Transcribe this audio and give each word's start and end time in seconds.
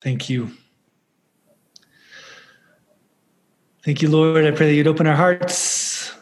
Thank 0.00 0.30
you. 0.30 0.50
Thank 3.84 4.02
you, 4.02 4.10
Lord. 4.10 4.44
I 4.44 4.50
pray 4.50 4.68
that 4.68 4.74
you'd 4.74 4.86
open 4.86 5.06
our 5.06 5.16
hearts 5.16 6.14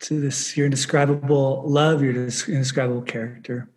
to 0.00 0.20
this, 0.20 0.56
your 0.56 0.66
indescribable 0.66 1.62
love, 1.66 2.02
your 2.02 2.12
indescribable 2.12 3.02
character, 3.02 3.68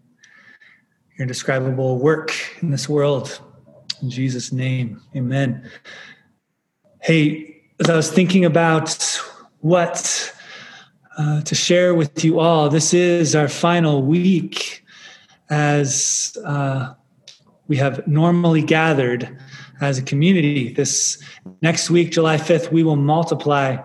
your 1.17 1.23
indescribable 1.23 1.97
work 1.99 2.33
in 2.61 2.71
this 2.71 2.87
world. 2.87 3.41
In 4.01 4.09
Jesus' 4.09 4.51
name, 4.51 5.01
amen. 5.15 5.69
Hey, 7.01 7.61
as 7.79 7.89
I 7.89 7.95
was 7.95 8.11
thinking 8.11 8.45
about 8.45 9.19
what 9.59 10.33
uh, 11.17 11.41
to 11.41 11.55
share 11.55 11.93
with 11.93 12.23
you 12.23 12.39
all, 12.39 12.69
this 12.69 12.93
is 12.93 13.35
our 13.35 13.47
final 13.47 14.03
week 14.03 14.85
as 15.49 16.37
uh, 16.45 16.93
we 17.69 17.77
have 17.77 18.05
normally 18.07 18.63
gathered 18.63 19.37
as 19.79 19.97
a 19.97 20.01
community. 20.01 20.73
This 20.73 21.23
next 21.61 21.89
week, 21.89 22.11
July 22.11 22.35
5th, 22.35 22.71
we 22.71 22.83
will 22.83 22.97
multiply 22.97 23.77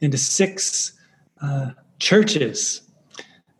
into 0.00 0.18
six 0.18 0.94
uh, 1.40 1.70
churches. 2.00 2.82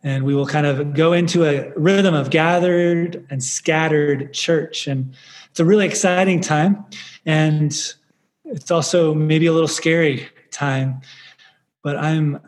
And 0.03 0.23
we 0.23 0.33
will 0.33 0.47
kind 0.47 0.65
of 0.65 0.93
go 0.93 1.13
into 1.13 1.45
a 1.45 1.71
rhythm 1.77 2.15
of 2.15 2.31
gathered 2.31 3.25
and 3.29 3.43
scattered 3.43 4.33
church. 4.33 4.87
And 4.87 5.13
it's 5.51 5.59
a 5.59 5.65
really 5.65 5.85
exciting 5.85 6.41
time. 6.41 6.83
And 7.25 7.71
it's 8.45 8.71
also 8.71 9.13
maybe 9.13 9.45
a 9.45 9.53
little 9.53 9.67
scary 9.67 10.27
time. 10.51 11.01
But 11.83 11.97
I'm 11.97 12.39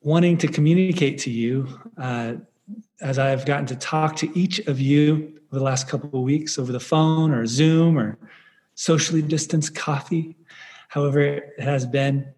wanting 0.00 0.36
to 0.38 0.48
communicate 0.48 1.18
to 1.18 1.30
you 1.30 1.68
uh, 1.96 2.34
as 3.02 3.18
I've 3.18 3.44
gotten 3.44 3.66
to 3.66 3.76
talk 3.76 4.16
to 4.16 4.38
each 4.38 4.60
of 4.60 4.80
you 4.80 5.40
over 5.50 5.58
the 5.58 5.64
last 5.64 5.88
couple 5.88 6.08
of 6.18 6.24
weeks 6.24 6.58
over 6.58 6.72
the 6.72 6.80
phone 6.80 7.32
or 7.32 7.44
Zoom 7.46 7.98
or 7.98 8.16
socially 8.74 9.20
distanced 9.20 9.74
coffee, 9.74 10.36
however 10.88 11.20
it 11.20 11.60
has 11.60 11.84
been. 11.84 12.32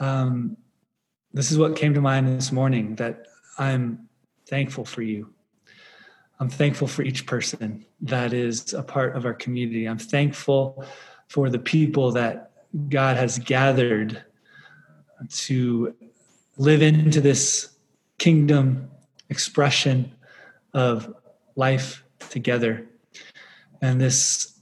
Um, 0.00 0.56
this 1.32 1.52
is 1.52 1.58
what 1.58 1.76
came 1.76 1.92
to 1.94 2.00
mind 2.00 2.28
this 2.28 2.50
morning 2.50 2.96
that 2.96 3.26
I'm 3.58 4.08
thankful 4.46 4.84
for 4.84 5.02
you. 5.02 5.32
I'm 6.40 6.48
thankful 6.48 6.88
for 6.88 7.02
each 7.02 7.26
person 7.26 7.84
that 8.00 8.32
is 8.32 8.72
a 8.72 8.82
part 8.82 9.16
of 9.16 9.24
our 9.26 9.34
community. 9.34 9.86
I'm 9.86 9.98
thankful 9.98 10.84
for 11.28 11.50
the 11.50 11.58
people 11.58 12.10
that 12.12 12.52
God 12.88 13.16
has 13.16 13.38
gathered 13.38 14.24
to 15.30 15.94
live 16.56 16.82
into 16.82 17.20
this 17.20 17.70
kingdom 18.18 18.90
expression 19.28 20.12
of 20.72 21.12
life 21.56 22.04
together. 22.30 22.86
And 23.80 24.00
this 24.00 24.58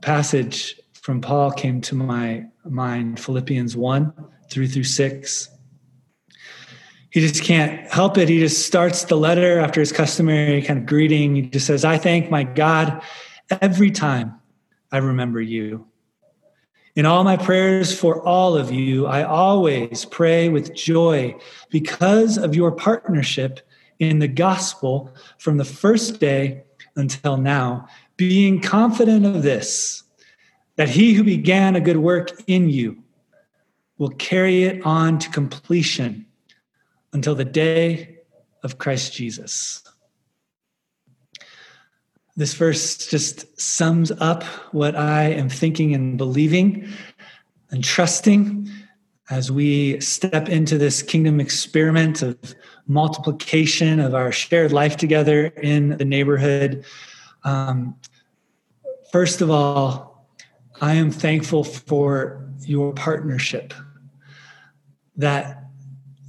passage 0.00 0.80
from 0.94 1.20
Paul 1.20 1.50
came 1.52 1.80
to 1.82 1.94
my 1.94 2.44
mind 2.64 3.20
Philippians 3.20 3.76
1 3.76 4.12
3 4.50 4.66
through 4.66 4.84
6. 4.84 5.48
He 7.10 7.20
just 7.20 7.42
can't 7.42 7.90
help 7.90 8.18
it. 8.18 8.28
He 8.28 8.38
just 8.38 8.66
starts 8.66 9.04
the 9.04 9.16
letter 9.16 9.58
after 9.58 9.80
his 9.80 9.92
customary 9.92 10.62
kind 10.62 10.80
of 10.80 10.86
greeting. 10.86 11.34
He 11.34 11.42
just 11.42 11.66
says, 11.66 11.84
I 11.84 11.98
thank 11.98 12.30
my 12.30 12.44
God 12.44 13.02
every 13.62 13.90
time 13.90 14.38
I 14.92 14.98
remember 14.98 15.40
you. 15.40 15.86
In 16.94 17.06
all 17.06 17.24
my 17.24 17.36
prayers 17.36 17.98
for 17.98 18.26
all 18.26 18.56
of 18.56 18.72
you, 18.72 19.06
I 19.06 19.22
always 19.22 20.04
pray 20.04 20.48
with 20.48 20.74
joy 20.74 21.36
because 21.70 22.36
of 22.36 22.56
your 22.56 22.72
partnership 22.72 23.60
in 23.98 24.18
the 24.18 24.28
gospel 24.28 25.12
from 25.38 25.56
the 25.56 25.64
first 25.64 26.20
day 26.20 26.62
until 26.96 27.36
now, 27.36 27.86
being 28.16 28.60
confident 28.60 29.24
of 29.24 29.42
this, 29.42 30.02
that 30.76 30.88
he 30.88 31.14
who 31.14 31.24
began 31.24 31.76
a 31.76 31.80
good 31.80 31.96
work 31.96 32.42
in 32.46 32.68
you 32.68 33.02
will 33.98 34.10
carry 34.10 34.64
it 34.64 34.84
on 34.84 35.18
to 35.18 35.28
completion 35.30 36.26
until 37.12 37.34
the 37.34 37.44
day 37.44 38.18
of 38.62 38.78
Christ 38.78 39.12
Jesus. 39.12 39.82
This 42.36 42.54
verse 42.54 43.08
just 43.08 43.60
sums 43.60 44.12
up 44.12 44.44
what 44.72 44.94
I 44.94 45.24
am 45.24 45.48
thinking 45.48 45.94
and 45.94 46.16
believing 46.16 46.88
and 47.70 47.82
trusting 47.82 48.70
as 49.30 49.50
we 49.50 50.00
step 50.00 50.48
into 50.48 50.78
this 50.78 51.02
kingdom 51.02 51.40
experiment 51.40 52.22
of 52.22 52.38
multiplication 52.88 54.00
of 54.00 54.14
our 54.14 54.32
shared 54.32 54.72
life 54.72 54.96
together 54.96 55.46
in 55.46 55.90
the 55.98 56.04
neighborhood. 56.04 56.84
Um, 57.44 57.96
first 59.12 59.40
of 59.40 59.50
all, 59.50 60.26
I 60.80 60.94
am 60.94 61.10
thankful 61.10 61.64
for 61.64 62.48
your 62.62 62.92
partnership. 62.94 63.74
That 65.16 65.64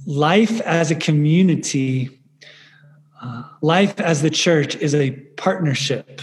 life 0.06 0.60
as 0.62 0.90
a 0.90 0.94
community, 0.94 2.20
uh, 3.22 3.44
life 3.62 3.98
as 4.00 4.22
the 4.22 4.30
church 4.30 4.76
is 4.76 4.94
a 4.94 5.12
partnership, 5.36 6.20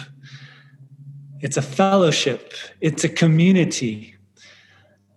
it's 1.42 1.58
a 1.58 1.62
fellowship, 1.62 2.54
it's 2.82 3.04
a 3.04 3.10
community, 3.10 4.16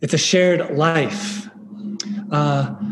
it's 0.01 0.15
a 0.15 0.19
shared 0.19 0.77
life. 0.77 1.49
Uh, 2.31 2.90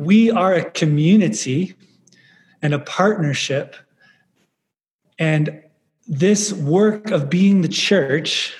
we 0.00 0.30
are 0.30 0.54
a 0.54 0.70
community 0.70 1.74
and 2.62 2.74
a 2.74 2.78
partnership. 2.78 3.76
And 5.18 5.62
this 6.08 6.52
work 6.52 7.10
of 7.10 7.28
being 7.28 7.60
the 7.60 7.68
church 7.68 8.54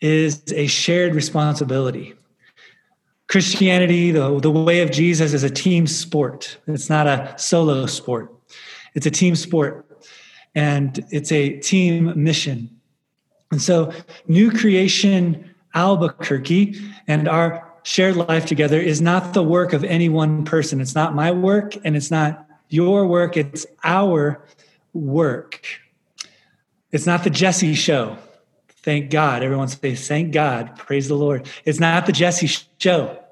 is 0.00 0.42
a 0.52 0.66
shared 0.66 1.14
responsibility. 1.14 2.14
Christianity, 3.26 4.10
the, 4.10 4.38
the 4.40 4.50
way 4.50 4.80
of 4.80 4.90
Jesus, 4.90 5.32
is 5.34 5.42
a 5.42 5.50
team 5.50 5.86
sport. 5.86 6.58
It's 6.66 6.88
not 6.88 7.06
a 7.06 7.34
solo 7.36 7.86
sport, 7.86 8.32
it's 8.94 9.06
a 9.06 9.10
team 9.10 9.34
sport. 9.34 9.84
And 10.54 11.04
it's 11.10 11.30
a 11.30 11.58
team 11.58 12.12
mission. 12.20 12.70
And 13.52 13.62
so, 13.62 13.92
New 14.26 14.50
Creation 14.50 15.54
Albuquerque 15.74 16.80
and 17.06 17.28
our 17.28 17.67
shared 17.88 18.16
life 18.16 18.44
together 18.44 18.78
is 18.78 19.00
not 19.00 19.32
the 19.32 19.42
work 19.42 19.72
of 19.72 19.82
any 19.82 20.10
one 20.10 20.44
person. 20.44 20.78
It's 20.78 20.94
not 20.94 21.14
my 21.14 21.30
work 21.30 21.74
and 21.84 21.96
it's 21.96 22.10
not 22.10 22.46
your 22.68 23.06
work, 23.06 23.38
it's 23.38 23.64
our 23.82 24.44
work. 24.92 25.66
It's 26.92 27.06
not 27.06 27.24
the 27.24 27.30
Jesse 27.30 27.74
show. 27.74 28.18
Thank 28.82 29.10
God. 29.10 29.42
Everyone 29.42 29.68
say, 29.68 29.94
thank 29.94 30.34
God. 30.34 30.76
Praise 30.76 31.08
the 31.08 31.14
Lord. 31.14 31.48
It's 31.64 31.80
not 31.80 32.04
the 32.04 32.12
Jesse 32.12 32.46
show. 32.78 33.24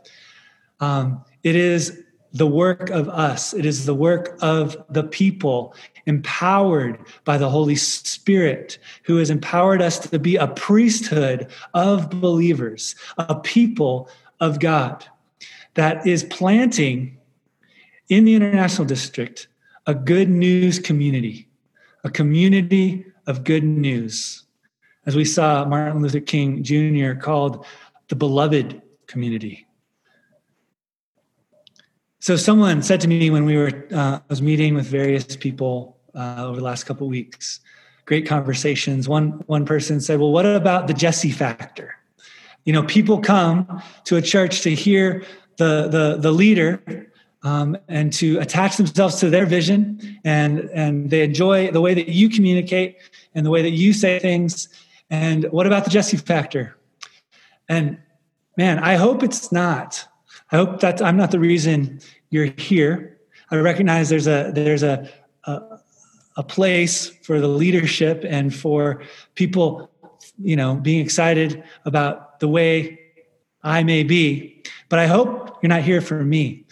Um, 0.80 1.22
it 1.42 1.54
is 1.54 2.02
the 2.32 2.46
work 2.46 2.88
of 2.88 3.10
us, 3.10 3.52
it 3.52 3.66
is 3.66 3.84
the 3.84 3.94
work 3.94 4.38
of 4.40 4.76
the 4.88 5.04
people 5.04 5.74
empowered 6.06 6.98
by 7.24 7.36
the 7.36 7.50
Holy 7.50 7.76
Spirit, 7.76 8.78
who 9.04 9.16
has 9.16 9.28
empowered 9.28 9.82
us 9.82 9.98
to 9.98 10.18
be 10.18 10.36
a 10.36 10.46
priesthood 10.46 11.50
of 11.74 12.08
believers, 12.08 12.94
a 13.18 13.38
people 13.40 14.08
of 14.40 14.60
God 14.60 15.04
that 15.74 16.06
is 16.06 16.24
planting 16.24 17.18
in 18.08 18.24
the 18.24 18.34
International 18.34 18.86
District 18.86 19.48
a 19.86 19.94
good 19.94 20.28
news 20.28 20.78
community, 20.78 21.48
a 22.04 22.10
community 22.10 23.04
of 23.26 23.44
good 23.44 23.64
news. 23.64 24.44
As 25.06 25.14
we 25.14 25.24
saw 25.24 25.64
Martin 25.64 26.02
Luther 26.02 26.20
King 26.20 26.62
Jr. 26.62 27.14
called 27.14 27.64
the 28.08 28.16
beloved 28.16 28.82
community. 29.06 29.66
So 32.18 32.34
someone 32.34 32.82
said 32.82 33.00
to 33.02 33.08
me 33.08 33.30
when 33.30 33.44
we 33.44 33.56
were 33.56 33.86
uh, 33.92 34.18
I 34.18 34.22
was 34.28 34.42
meeting 34.42 34.74
with 34.74 34.86
various 34.86 35.36
people 35.36 35.96
uh, 36.14 36.46
over 36.46 36.56
the 36.56 36.64
last 36.64 36.84
couple 36.84 37.06
weeks, 37.06 37.60
great 38.04 38.26
conversations. 38.26 39.08
One 39.08 39.44
one 39.46 39.64
person 39.64 40.00
said, 40.00 40.18
"Well, 40.18 40.32
what 40.32 40.44
about 40.44 40.88
the 40.88 40.94
Jesse 40.94 41.30
factor?" 41.30 41.94
You 42.66 42.72
know, 42.72 42.82
people 42.82 43.20
come 43.20 43.82
to 44.04 44.16
a 44.16 44.22
church 44.22 44.60
to 44.62 44.74
hear 44.74 45.24
the 45.56 45.88
the 45.88 46.16
the 46.20 46.32
leader 46.32 46.82
um, 47.42 47.78
and 47.88 48.12
to 48.14 48.38
attach 48.40 48.76
themselves 48.76 49.20
to 49.20 49.30
their 49.30 49.46
vision, 49.46 50.18
and 50.24 50.68
and 50.74 51.08
they 51.08 51.22
enjoy 51.22 51.70
the 51.70 51.80
way 51.80 51.94
that 51.94 52.08
you 52.08 52.28
communicate 52.28 52.96
and 53.34 53.46
the 53.46 53.50
way 53.50 53.62
that 53.62 53.70
you 53.70 53.92
say 53.92 54.18
things. 54.18 54.68
And 55.10 55.44
what 55.52 55.68
about 55.68 55.84
the 55.84 55.90
Jesse 55.90 56.16
factor? 56.16 56.76
And 57.68 57.98
man, 58.56 58.80
I 58.80 58.96
hope 58.96 59.22
it's 59.22 59.52
not. 59.52 60.04
I 60.50 60.56
hope 60.56 60.80
that 60.80 61.00
I'm 61.00 61.16
not 61.16 61.30
the 61.30 61.38
reason 61.38 62.00
you're 62.30 62.52
here. 62.58 63.18
I 63.52 63.56
recognize 63.56 64.08
there's 64.08 64.26
a 64.26 64.50
there's 64.52 64.82
a, 64.82 65.08
a 65.44 65.78
a 66.36 66.42
place 66.42 67.08
for 67.22 67.40
the 67.40 67.48
leadership 67.48 68.24
and 68.28 68.54
for 68.54 69.02
people 69.36 69.90
you 70.38 70.56
know 70.56 70.74
being 70.76 71.00
excited 71.00 71.62
about 71.84 72.40
the 72.40 72.48
way 72.48 72.98
I 73.62 73.82
may 73.82 74.02
be, 74.02 74.62
but 74.88 74.98
I 74.98 75.06
hope 75.06 75.58
you're 75.62 75.68
not 75.68 75.82
here 75.82 76.00
for 76.00 76.22
me. 76.22 76.64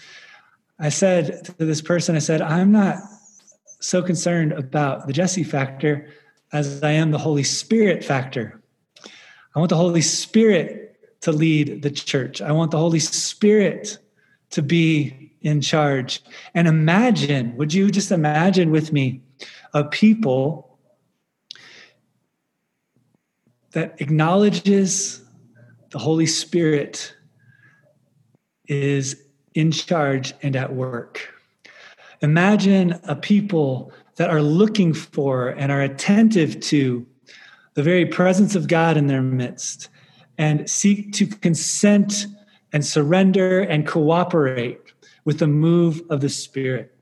I 0.79 0.89
said 0.89 1.45
to 1.45 1.65
this 1.65 1.81
person, 1.81 2.17
I 2.17 2.21
said, 2.21 2.43
I'm 2.43 2.73
not 2.73 2.99
so 3.81 4.03
concerned 4.03 4.53
about 4.53 5.07
the 5.07 5.13
Jesse 5.13 5.45
factor 5.45 6.09
as 6.53 6.83
I 6.83 6.93
am 6.93 7.11
the 7.11 7.19
Holy 7.19 7.43
Spirit 7.43 8.05
factor. 8.05 8.61
I 9.55 9.59
want 9.59 9.71
the 9.71 9.77
Holy 9.77 10.01
Spirit 10.01 10.97
to 11.23 11.33
lead 11.33 11.83
the 11.83 11.91
church. 11.91 12.43
I 12.43 12.53
want 12.53 12.71
the 12.71 12.79
Holy 12.79 12.99
Spirit 12.99 13.99
to 14.51 14.63
be 14.63 15.33
in 15.43 15.61
charge. 15.61 16.23
And 16.55 16.67
imagine, 16.67 17.57
would 17.57 17.73
you 17.73 17.91
just 17.91 18.11
imagine 18.11 18.71
with 18.71 18.93
me 18.93 19.21
a 19.75 19.85
people 19.85 20.64
that 23.75 24.01
acknowledges 24.01 25.23
the 25.91 25.99
Holy 25.99 26.27
Spirit 26.27 27.15
is 28.67 29.21
in 29.55 29.71
charge 29.71 30.33
and 30.43 30.57
at 30.57 30.73
work. 30.73 31.29
Imagine 32.23 32.99
a 33.05 33.15
people 33.15 33.93
that 34.17 34.31
are 34.31 34.43
looking 34.43 34.95
for 34.95 35.49
and 35.49 35.71
are 35.71 35.83
attentive 35.83 36.61
to 36.61 37.07
the 37.75 37.83
very 37.83 38.07
presence 38.07 38.55
of 38.55 38.69
God 38.69 38.97
in 38.97 39.09
their 39.09 39.23
midst 39.23 39.89
and 40.39 40.71
seek 40.71 41.13
to 41.15 41.27
consent 41.27 42.27
and 42.73 42.87
surrender 42.87 43.61
and 43.61 43.87
cooperate 43.87 44.81
with 45.25 45.41
the 45.41 45.47
move 45.47 46.01
of 46.11 46.21
the 46.21 46.29
Spirit. 46.29 46.97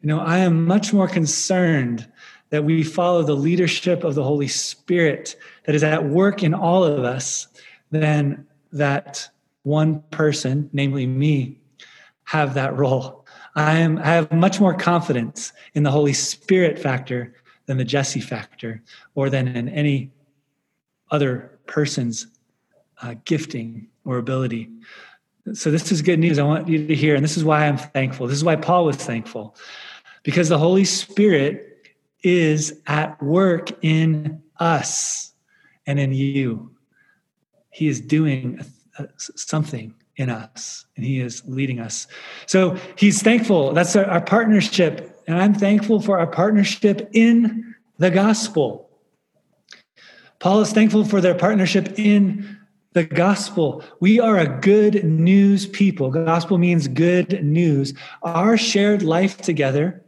You 0.00 0.08
know, 0.08 0.20
I 0.20 0.38
am 0.38 0.64
much 0.64 0.92
more 0.92 1.08
concerned 1.08 2.10
that 2.50 2.64
we 2.64 2.82
follow 2.82 3.22
the 3.22 3.34
leadership 3.34 4.04
of 4.04 4.14
the 4.14 4.22
Holy 4.22 4.48
Spirit 4.48 5.36
that 5.64 5.74
is 5.74 5.82
at 5.82 6.04
work 6.04 6.42
in 6.42 6.54
all 6.54 6.84
of 6.84 7.04
us 7.04 7.48
than 7.90 8.46
that 8.72 9.28
one 9.62 10.00
person, 10.10 10.70
namely 10.72 11.06
me, 11.06 11.58
have 12.24 12.54
that 12.54 12.76
role. 12.76 13.26
I 13.54 13.78
am 13.78 13.98
I 13.98 14.06
have 14.06 14.30
much 14.32 14.60
more 14.60 14.74
confidence 14.74 15.52
in 15.74 15.82
the 15.82 15.90
Holy 15.90 16.12
Spirit 16.12 16.78
factor 16.78 17.34
than 17.66 17.78
the 17.78 17.84
Jesse 17.84 18.20
factor 18.20 18.82
or 19.14 19.30
than 19.30 19.48
in 19.48 19.68
any 19.68 20.10
other 21.10 21.58
person's 21.66 22.26
uh, 23.02 23.14
gifting 23.24 23.88
or 24.04 24.18
ability. 24.18 24.70
So 25.52 25.70
this 25.70 25.90
is 25.92 26.02
good 26.02 26.18
news. 26.18 26.38
I 26.38 26.42
want 26.42 26.68
you 26.68 26.86
to 26.86 26.94
hear, 26.94 27.14
and 27.14 27.24
this 27.24 27.36
is 27.36 27.44
why 27.44 27.66
I'm 27.66 27.78
thankful. 27.78 28.26
This 28.26 28.36
is 28.36 28.44
why 28.44 28.56
Paul 28.56 28.84
was 28.84 28.96
thankful, 28.96 29.56
because 30.22 30.48
the 30.48 30.58
Holy 30.58 30.84
Spirit 30.84 31.75
is 32.22 32.80
at 32.86 33.20
work 33.22 33.70
in 33.82 34.42
us 34.58 35.32
and 35.86 35.98
in 35.98 36.12
you. 36.12 36.70
He 37.70 37.88
is 37.88 38.00
doing 38.00 38.60
something 39.16 39.94
in 40.16 40.30
us 40.30 40.86
and 40.96 41.04
he 41.04 41.20
is 41.20 41.42
leading 41.46 41.78
us. 41.78 42.06
So 42.46 42.76
he's 42.96 43.22
thankful. 43.22 43.72
That's 43.72 43.94
our, 43.96 44.06
our, 44.06 44.20
partnership. 44.20 45.22
And 45.26 45.38
i'm 45.38 45.54
thankful 45.54 46.00
for 46.00 46.18
our 46.18 46.26
partnership 46.26 47.10
in 47.12 47.74
the 47.98 48.10
gospel. 48.10 48.88
Paul 50.38 50.60
is 50.60 50.72
thankful 50.72 51.04
for 51.04 51.20
their 51.20 51.34
partnership 51.34 51.98
in 51.98 52.58
the 52.92 53.04
gospel. 53.04 53.84
We 54.00 54.20
are 54.20 54.38
a 54.38 54.60
good 54.60 55.04
news 55.04 55.66
people. 55.66 56.10
Gospel 56.10 56.56
means 56.56 56.88
good 56.88 57.44
news. 57.44 57.92
Our 58.22 58.56
shared 58.56 59.02
life 59.02 59.38
together 59.38 60.02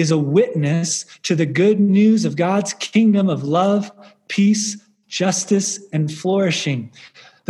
is 0.00 0.10
a 0.10 0.18
witness 0.18 1.04
to 1.22 1.34
the 1.34 1.46
good 1.46 1.78
news 1.78 2.24
of 2.24 2.36
god's 2.36 2.72
kingdom 2.74 3.28
of 3.28 3.44
love 3.44 3.90
peace 4.28 4.76
justice 5.08 5.78
and 5.92 6.12
flourishing 6.12 6.90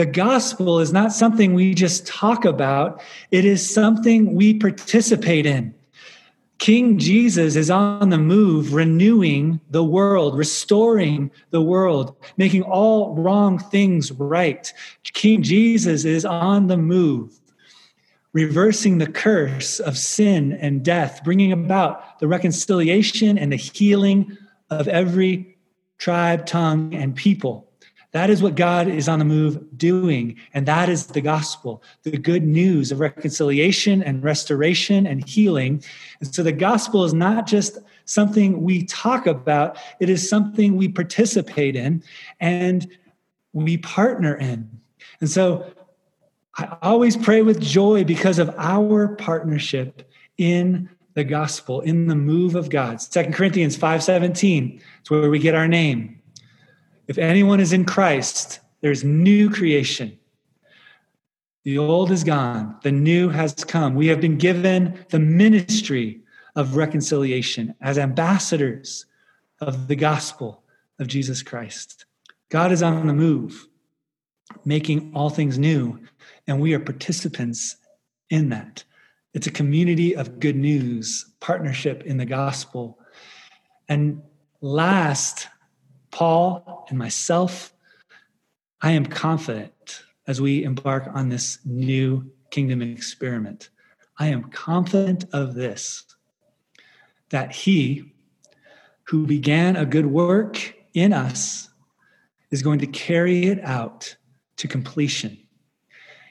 the 0.00 0.06
gospel 0.06 0.81
is 0.81 0.94
not 0.94 1.12
something 1.12 1.52
we 1.52 1.75
just 1.75 2.06
talk 2.06 2.47
about, 2.47 3.02
it 3.31 3.44
is 3.44 3.69
something 3.69 4.35
we 4.35 4.55
participate 4.55 5.44
in. 5.44 5.75
King 6.58 6.99
Jesus 6.99 7.55
is 7.55 7.70
on 7.70 8.08
the 8.08 8.17
move, 8.17 8.73
renewing 8.73 9.61
the 9.70 9.85
world, 9.85 10.38
restoring 10.38 11.31
the 11.50 11.61
world, 11.61 12.17
making 12.37 12.62
all 12.62 13.14
wrong 13.14 13.58
things 13.58 14.11
right. 14.12 14.73
King 15.05 15.43
Jesus 15.43 16.06
is 16.06 16.25
on 16.25 16.69
the 16.69 16.79
move, 16.79 17.38
reversing 18.32 18.99
the 18.99 19.11
curse 19.11 19.81
of 19.81 19.99
sin 19.99 20.53
and 20.53 20.85
death, 20.85 21.23
bringing 21.25 21.53
about 21.53 22.19
the 22.21 22.29
reconciliation 22.29 23.37
and 23.37 23.53
the 23.53 23.56
healing 23.56 24.37
of 24.71 24.87
every 24.88 25.56
tribe, 25.99 26.47
tongue, 26.47 26.94
and 26.94 27.15
people. 27.15 27.67
That 28.12 28.31
is 28.31 28.43
what 28.43 28.56
God 28.56 28.88
is 28.88 29.09
on 29.09 29.21
the 29.21 29.25
move 29.25 29.62
doing. 29.77 30.37
And 30.53 30.67
that 30.67 30.88
is 30.88 31.06
the 31.06 31.21
gospel, 31.21 31.82
the 32.03 32.19
good 32.19 32.44
news 32.44 32.91
of 32.91 32.99
reconciliation 32.99 34.03
and 34.03 34.23
restoration 34.23 35.06
and 35.06 35.26
healing. 35.29 35.83
And 36.21 36.35
so 36.35 36.43
the 36.43 36.53
gospel 36.53 37.05
is 37.05 37.15
not 37.15 37.47
just 37.47 37.79
something 38.06 38.62
we 38.62 38.85
talk 38.85 39.26
about, 39.26 39.79
it 40.00 40.11
is 40.11 40.29
something 40.29 40.76
we 40.76 40.88
participate 40.88 41.76
in 41.76 42.03
and 42.41 42.88
we 43.53 43.76
partner 43.76 44.35
in. 44.35 44.69
And 45.21 45.31
so 45.31 45.73
I 46.61 46.77
always 46.83 47.17
pray 47.17 47.41
with 47.41 47.59
joy 47.59 48.05
because 48.05 48.39
of 48.39 48.55
our 48.59 49.17
partnership 49.17 50.11
in 50.37 50.91
the 51.15 51.25
gospel, 51.25 51.81
in 51.81 52.07
the 52.07 52.15
move 52.15 52.55
of 52.55 52.69
God. 52.69 53.01
Second 53.01 53.33
Corinthians 53.33 53.77
5:17, 53.77 54.81
it's 55.01 55.11
where 55.11 55.31
we 55.31 55.39
get 55.39 55.55
our 55.55 55.67
name. 55.67 56.21
If 57.09 57.17
anyone 57.17 57.61
is 57.61 57.73
in 57.73 57.87
Christ, 57.87 58.61
there's 58.83 59.03
new 59.03 59.49
creation. 59.49 60.19
The 61.65 61.79
old 61.79 62.11
is 62.11 62.25
gone, 62.25 62.77
the 62.83 62.93
new 62.93 63.31
has 63.31 63.55
come. 63.55 63.95
We 63.95 64.09
have 64.09 64.21
been 64.21 64.37
given 64.37 65.05
the 65.09 65.19
ministry 65.19 66.21
of 66.57 66.77
reconciliation 66.77 67.75
as 67.81 67.97
ambassadors 67.97 69.07
of 69.61 69.89
the 69.89 69.97
gospel 69.97 70.62
of 70.99 71.07
Jesus 71.07 71.43
Christ. 71.43 72.05
God 72.51 72.71
is 72.71 72.83
on 72.83 73.07
the 73.07 73.15
move, 73.15 73.67
making 74.65 75.12
all 75.15 75.31
things 75.31 75.59
new, 75.59 75.99
and 76.50 76.61
we 76.61 76.75
are 76.75 76.81
participants 76.81 77.76
in 78.29 78.49
that. 78.49 78.82
It's 79.35 79.47
a 79.47 79.52
community 79.52 80.17
of 80.17 80.41
good 80.41 80.56
news, 80.56 81.32
partnership 81.38 82.02
in 82.02 82.17
the 82.17 82.26
gospel. 82.26 82.99
And 83.88 84.20
last 84.61 85.47
Paul 86.11 86.87
and 86.88 86.99
myself, 86.99 87.73
I 88.82 88.91
am 88.91 89.06
confident 89.06 90.02
as 90.26 90.41
we 90.41 90.64
embark 90.64 91.08
on 91.14 91.29
this 91.29 91.61
new 91.64 92.29
kingdom 92.50 92.82
experiment. 92.82 93.70
I 94.19 94.26
am 94.26 94.50
confident 94.50 95.26
of 95.32 95.55
this 95.55 96.05
that 97.29 97.52
he 97.52 98.12
who 99.05 99.25
began 99.25 99.76
a 99.76 99.87
good 99.87 100.06
work 100.06 100.75
in 100.94 101.12
us 101.12 101.69
is 102.50 102.61
going 102.61 102.80
to 102.80 102.88
carry 102.88 103.45
it 103.45 103.62
out 103.62 104.16
to 104.57 104.66
completion. 104.66 105.38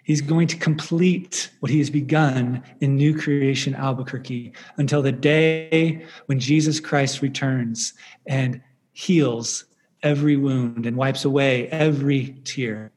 He's 0.09 0.21
going 0.21 0.47
to 0.47 0.57
complete 0.57 1.51
what 1.59 1.71
he 1.71 1.77
has 1.77 1.91
begun 1.91 2.63
in 2.81 2.95
New 2.95 3.15
Creation 3.15 3.75
Albuquerque 3.75 4.53
until 4.77 5.03
the 5.03 5.11
day 5.11 6.03
when 6.25 6.39
Jesus 6.39 6.79
Christ 6.79 7.21
returns 7.21 7.93
and 8.25 8.59
heals 8.91 9.65
every 10.01 10.35
wound 10.35 10.87
and 10.87 10.97
wipes 10.97 11.25
away 11.25 11.67
every 11.67 12.41
tear. 12.43 12.91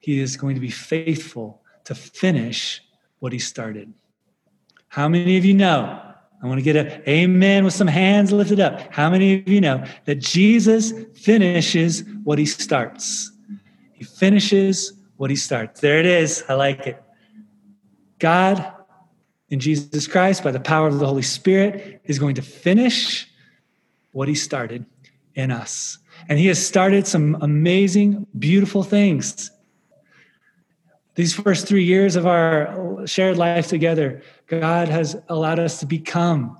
He 0.00 0.20
is 0.20 0.36
going 0.36 0.56
to 0.56 0.60
be 0.60 0.68
faithful 0.68 1.62
to 1.84 1.94
finish 1.94 2.82
what 3.20 3.32
he 3.32 3.38
started. 3.38 3.90
How 4.88 5.08
many 5.08 5.38
of 5.38 5.46
you 5.46 5.54
know? 5.54 6.02
I 6.42 6.46
want 6.46 6.58
to 6.58 6.62
get 6.62 6.76
a 6.76 7.10
amen 7.10 7.64
with 7.64 7.72
some 7.72 7.88
hands 7.88 8.30
lifted 8.30 8.60
up. 8.60 8.92
How 8.92 9.08
many 9.08 9.40
of 9.40 9.48
you 9.48 9.62
know 9.62 9.86
that 10.04 10.16
Jesus 10.16 10.92
finishes 11.14 12.04
what 12.24 12.38
he 12.38 12.44
starts? 12.44 13.32
He 13.94 14.04
finishes 14.04 14.99
what 15.20 15.28
he 15.28 15.36
starts. 15.36 15.82
There 15.82 15.98
it 15.98 16.06
is. 16.06 16.42
I 16.48 16.54
like 16.54 16.86
it. 16.86 17.02
God 18.18 18.72
in 19.50 19.60
Jesus 19.60 20.06
Christ, 20.06 20.42
by 20.42 20.50
the 20.50 20.58
power 20.58 20.88
of 20.88 20.98
the 20.98 21.06
Holy 21.06 21.20
Spirit, 21.20 22.00
is 22.04 22.18
going 22.18 22.36
to 22.36 22.42
finish 22.42 23.30
what 24.12 24.28
he 24.28 24.34
started 24.34 24.86
in 25.34 25.50
us. 25.50 25.98
And 26.30 26.38
he 26.38 26.46
has 26.46 26.66
started 26.66 27.06
some 27.06 27.36
amazing, 27.42 28.28
beautiful 28.38 28.82
things. 28.82 29.50
These 31.16 31.34
first 31.34 31.68
three 31.68 31.84
years 31.84 32.16
of 32.16 32.26
our 32.26 33.06
shared 33.06 33.36
life 33.36 33.68
together, 33.68 34.22
God 34.46 34.88
has 34.88 35.20
allowed 35.28 35.58
us 35.58 35.80
to 35.80 35.86
become 35.86 36.56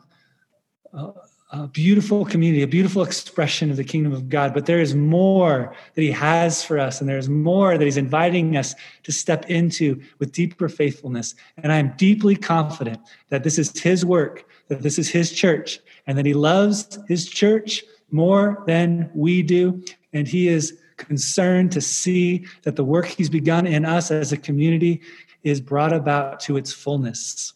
uh, 0.93 1.12
a, 1.52 1.66
beautiful 1.66 2.25
community, 2.25 2.62
a 2.62 2.69
beautiful 2.69 3.02
expression 3.02 3.71
of 3.71 3.76
the 3.76 3.85
kingdom 3.85 4.12
of 4.12 4.28
God. 4.28 4.54
But 4.54 4.66
there 4.66 4.80
is 4.80 4.95
more 4.95 5.75
that 5.95 6.02
He 6.02 6.11
has 6.11 6.62
for 6.62 6.78
us, 6.78 7.00
and 7.00 7.09
there's 7.09 7.28
more 7.28 7.76
that 7.76 7.85
He's 7.85 7.97
inviting 7.97 8.57
us 8.57 8.75
to 9.02 9.12
step 9.12 9.49
into 9.50 10.00
with 10.19 10.33
deeper 10.33 10.69
faithfulness. 10.69 11.35
And 11.59 11.73
I 11.73 11.76
am 11.76 11.95
deeply 11.97 12.37
confident 12.37 13.00
that 13.28 13.45
this 13.45 13.59
is 13.59 13.78
His 13.78 14.04
work, 14.04 14.47
that 14.69 14.83
this 14.83 14.99
is 14.99 15.09
His 15.09 15.33
church, 15.33 15.80
and 16.07 16.16
that 16.16 16.26
He 16.26 16.35
loves 16.35 16.99
His 17.09 17.28
church 17.28 17.85
more 18.11 18.62
than 18.66 19.11
we 19.14 19.42
do. 19.42 19.83
And 20.12 20.26
He 20.28 20.49
is 20.49 20.78
concerned 20.97 21.73
to 21.73 21.80
see 21.80 22.47
that 22.62 22.76
the 22.76 22.85
work 22.85 23.07
He's 23.07 23.30
begun 23.30 23.66
in 23.66 23.85
us 23.85 24.11
as 24.11 24.33
a 24.33 24.37
community 24.37 25.00
is 25.42 25.61
brought 25.61 25.92
about 25.92 26.40
to 26.40 26.57
its 26.57 26.73
fullness. 26.73 27.54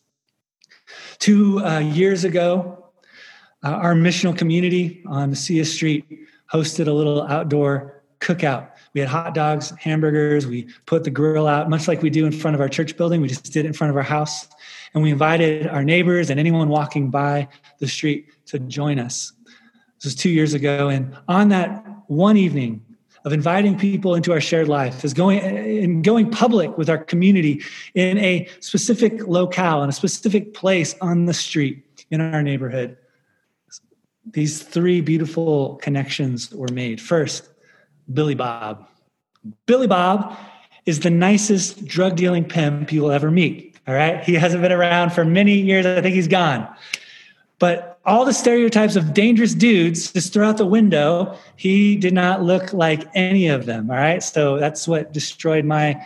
Two 1.18 1.64
uh, 1.64 1.78
years 1.78 2.24
ago, 2.24 2.83
Uh, 3.64 3.70
our 3.70 3.94
missional 3.94 4.36
community 4.36 5.02
on 5.06 5.30
the 5.30 5.36
Sia 5.36 5.64
Street 5.64 6.04
hosted 6.52 6.86
a 6.86 6.92
little 6.92 7.22
outdoor 7.22 8.02
cookout. 8.20 8.68
We 8.92 9.00
had 9.00 9.08
hot 9.08 9.34
dogs, 9.34 9.72
hamburgers. 9.78 10.46
We 10.46 10.68
put 10.84 11.02
the 11.02 11.10
grill 11.10 11.46
out, 11.46 11.70
much 11.70 11.88
like 11.88 12.02
we 12.02 12.10
do 12.10 12.26
in 12.26 12.32
front 12.32 12.54
of 12.54 12.60
our 12.60 12.68
church 12.68 12.94
building. 12.96 13.22
We 13.22 13.28
just 13.28 13.44
did 13.44 13.64
it 13.64 13.68
in 13.68 13.72
front 13.72 13.90
of 13.90 13.96
our 13.96 14.02
house. 14.02 14.46
And 14.92 15.02
we 15.02 15.10
invited 15.10 15.66
our 15.66 15.82
neighbors 15.82 16.28
and 16.28 16.38
anyone 16.38 16.68
walking 16.68 17.08
by 17.08 17.48
the 17.78 17.88
street 17.88 18.28
to 18.46 18.58
join 18.58 18.98
us. 18.98 19.32
This 19.96 20.04
was 20.04 20.14
two 20.14 20.30
years 20.30 20.52
ago. 20.52 20.90
And 20.90 21.16
on 21.26 21.48
that 21.48 21.84
one 22.06 22.36
evening 22.36 22.84
of 23.24 23.32
inviting 23.32 23.78
people 23.78 24.14
into 24.14 24.32
our 24.32 24.40
shared 24.42 24.68
life, 24.68 25.02
is 25.06 25.14
going 25.14 25.40
and 25.40 26.04
going 26.04 26.30
public 26.30 26.76
with 26.76 26.90
our 26.90 26.98
community 26.98 27.62
in 27.94 28.18
a 28.18 28.46
specific 28.60 29.26
locale, 29.26 29.82
in 29.82 29.88
a 29.88 29.92
specific 29.92 30.52
place 30.52 30.94
on 31.00 31.24
the 31.24 31.32
street 31.32 32.04
in 32.10 32.20
our 32.20 32.42
neighborhood. 32.42 32.98
These 34.30 34.62
three 34.62 35.00
beautiful 35.00 35.76
connections 35.76 36.50
were 36.50 36.68
made. 36.68 37.00
First, 37.00 37.48
Billy 38.12 38.34
Bob. 38.34 38.88
Billy 39.66 39.86
Bob 39.86 40.36
is 40.86 41.00
the 41.00 41.10
nicest 41.10 41.84
drug 41.84 42.16
dealing 42.16 42.44
pimp 42.44 42.92
you 42.92 43.02
will 43.02 43.10
ever 43.10 43.30
meet. 43.30 43.76
All 43.86 43.94
right. 43.94 44.22
He 44.24 44.34
hasn't 44.34 44.62
been 44.62 44.72
around 44.72 45.12
for 45.12 45.24
many 45.24 45.54
years. 45.54 45.84
I 45.84 46.00
think 46.00 46.14
he's 46.14 46.28
gone. 46.28 46.66
But 47.58 47.98
all 48.06 48.24
the 48.24 48.32
stereotypes 48.32 48.96
of 48.96 49.14
dangerous 49.14 49.54
dudes 49.54 50.12
just 50.12 50.32
throw 50.32 50.48
out 50.48 50.56
the 50.56 50.66
window. 50.66 51.38
He 51.56 51.96
did 51.96 52.12
not 52.12 52.42
look 52.42 52.72
like 52.72 53.08
any 53.14 53.48
of 53.48 53.66
them. 53.66 53.90
All 53.90 53.96
right. 53.96 54.22
So 54.22 54.58
that's 54.58 54.88
what 54.88 55.12
destroyed 55.12 55.64
my, 55.64 56.02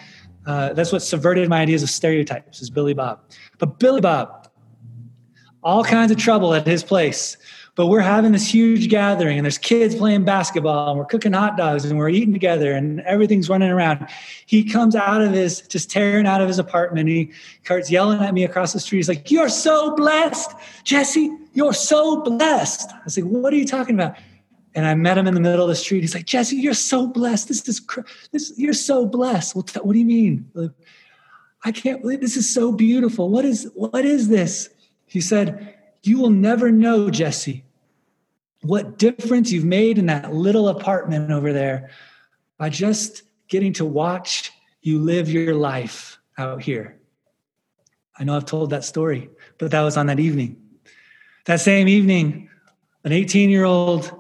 uh, 0.47 0.73
that's 0.75 0.93
what 0.93 1.03
subverted 1.03 1.49
my 1.49 1.61
ideas 1.61 1.83
of 1.83 1.91
stereotypes 1.91 2.61
is 2.61 2.71
Billy 2.71 2.95
Bob. 2.95 3.21
But 3.59 3.79
Billy 3.79 4.01
Bob, 4.01 4.49
all 5.63 5.85
kinds 5.85 6.11
of 6.11 6.19
trouble 6.19 6.55
at 6.55 6.67
his 6.67 6.83
place 6.83 7.37
but 7.79 7.87
we're 7.87 8.01
having 8.01 8.33
this 8.33 8.53
huge 8.53 8.89
gathering 8.89 9.39
and 9.39 9.45
there's 9.45 9.57
kids 9.57 9.95
playing 9.95 10.25
basketball 10.25 10.91
and 10.91 10.99
we're 10.99 11.05
cooking 11.05 11.33
hot 11.33 11.57
dogs 11.57 11.85
and 11.85 11.97
we're 11.97 12.09
eating 12.09 12.33
together 12.33 12.73
and 12.73 13.01
everything's 13.03 13.49
running 13.49 13.71
around 13.71 14.05
he 14.47 14.65
comes 14.65 14.97
out 14.97 15.23
of 15.23 15.33
his 15.33 15.61
just 15.69 15.89
tearing 15.89 16.27
out 16.27 16.41
of 16.41 16.49
his 16.49 16.59
apartment 16.59 17.09
he 17.09 17.31
starts 17.63 17.89
yelling 17.89 18.21
at 18.21 18.35
me 18.35 18.43
across 18.43 18.73
the 18.73 18.81
street 18.81 18.99
he's 18.99 19.09
like 19.09 19.31
you're 19.31 19.49
so 19.49 19.95
blessed 19.95 20.53
jesse 20.83 21.31
you're 21.53 21.73
so 21.73 22.21
blessed 22.23 22.91
i 22.93 23.01
was 23.05 23.17
like 23.17 23.25
what 23.27 23.53
are 23.53 23.57
you 23.57 23.67
talking 23.67 23.95
about 23.95 24.17
and 24.75 24.87
I 24.87 24.95
met 24.95 25.17
him 25.17 25.27
in 25.27 25.35
the 25.35 25.41
middle 25.41 25.63
of 25.63 25.69
the 25.69 25.75
street. 25.75 26.03
He's 26.03 26.15
like, 26.15 26.27
Jesse, 26.27 26.55
you're 26.55 26.75
so 26.75 27.07
blessed. 27.09 27.49
This 27.49 27.67
is 27.67 27.85
this. 28.31 28.53
You're 28.57 28.75
so 28.75 29.07
blessed. 29.07 29.57
Well, 29.57 29.65
what 29.83 29.95
do 29.95 29.99
you 29.99 30.05
mean? 30.05 30.49
I 31.65 31.73
can't 31.73 32.01
believe 32.01 32.21
this 32.21 32.37
is 32.37 32.53
so 32.53 32.71
beautiful. 32.71 33.29
What 33.29 33.45
is 33.45 33.69
what 33.75 34.05
is 34.05 34.29
this? 34.29 34.69
He 35.07 35.21
said, 35.21 35.75
"You 36.05 36.19
will 36.19 36.31
never 36.31 36.71
know, 36.71 37.11
Jesse, 37.11 37.65
what 38.63 38.99
difference 38.99 39.53
you've 39.53 39.65
made 39.65 39.99
in 39.99 40.07
that 40.07 40.35
little 40.35 40.69
apartment 40.69 41.31
over 41.31 41.53
there 41.53 41.91
by 42.59 42.69
just 42.69 43.23
getting 43.49 43.73
to 43.75 43.85
watch 43.85 44.53
you 44.83 44.99
live 44.99 45.29
your 45.29 45.55
life 45.55 46.19
out 46.37 46.63
here. 46.63 46.99
I 48.19 48.25
know 48.25 48.37
I've 48.37 48.45
told 48.45 48.71
that 48.71 48.85
story, 48.85 49.31
but 49.59 49.71
that 49.71 49.83
was 49.83 49.97
on 49.97 50.07
that 50.07 50.19
evening. 50.19 50.57
That 51.47 51.61
same 51.61 51.89
evening, 51.89 52.51
an 53.05 53.13
18 53.13 53.49
year 53.49 53.65
old 53.65 54.13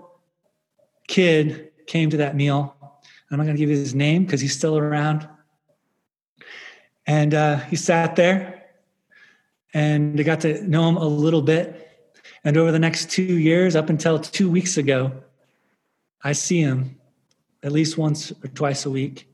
kid 1.08 1.72
came 1.86 2.10
to 2.10 2.18
that 2.18 2.36
meal. 2.36 2.76
I'm 3.30 3.36
not 3.36 3.44
going 3.44 3.56
to 3.56 3.60
give 3.60 3.70
you 3.70 3.76
his 3.76 3.94
name 3.94 4.24
because 4.24 4.40
he's 4.40 4.56
still 4.56 4.78
around. 4.78 5.28
And 7.06 7.34
uh, 7.34 7.56
he 7.56 7.76
sat 7.76 8.16
there 8.16 8.66
and 9.74 10.18
I 10.18 10.22
got 10.22 10.40
to 10.42 10.62
know 10.62 10.88
him 10.88 10.96
a 10.96 11.06
little 11.06 11.42
bit. 11.42 11.87
And 12.44 12.56
over 12.56 12.72
the 12.72 12.78
next 12.78 13.10
two 13.10 13.22
years, 13.22 13.76
up 13.76 13.90
until 13.90 14.18
two 14.18 14.50
weeks 14.50 14.76
ago, 14.76 15.12
I 16.22 16.32
see 16.32 16.60
him 16.60 16.98
at 17.62 17.72
least 17.72 17.98
once 17.98 18.32
or 18.32 18.48
twice 18.48 18.86
a 18.86 18.90
week. 18.90 19.28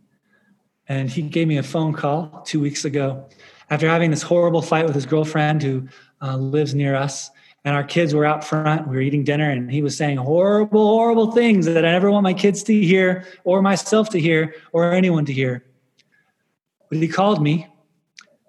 And 0.89 1.09
he 1.09 1.23
gave 1.23 1.49
me 1.49 1.59
a 1.59 1.63
phone 1.63 1.93
call 1.93 2.43
two 2.47 2.61
weeks 2.61 2.85
ago 2.85 3.27
after 3.71 3.89
having 3.89 4.11
this 4.11 4.23
horrible 4.23 4.63
fight 4.63 4.87
with 4.87 4.95
his 4.95 5.07
girlfriend 5.07 5.63
who 5.63 5.89
uh, 6.21 6.37
lives 6.37 6.75
near 6.75 6.95
us. 6.95 7.31
And 7.67 7.75
our 7.75 7.85
kids 7.85 8.15
were 8.15 8.27
out 8.27 8.45
front. 8.45 8.89
We 8.89 8.97
were 8.97 9.01
eating 9.01 9.25
dinner, 9.25 9.51
and 9.51 9.71
he 9.71 9.81
was 9.81 9.97
saying 9.97 10.19
horrible, 10.19 10.87
horrible 10.87 11.33
things 11.33 11.65
that 11.65 11.83
I 11.83 11.93
never 11.93 12.11
want 12.11 12.23
my 12.23 12.35
kids 12.35 12.63
to 12.65 12.79
hear, 12.79 13.25
or 13.45 13.63
myself 13.63 14.11
to 14.11 14.21
hear, 14.21 14.55
or 14.73 14.93
anyone 14.93 15.25
to 15.25 15.33
hear. 15.33 15.65
But 16.91 16.99
he 16.99 17.09
called 17.09 17.43
me 17.43 17.67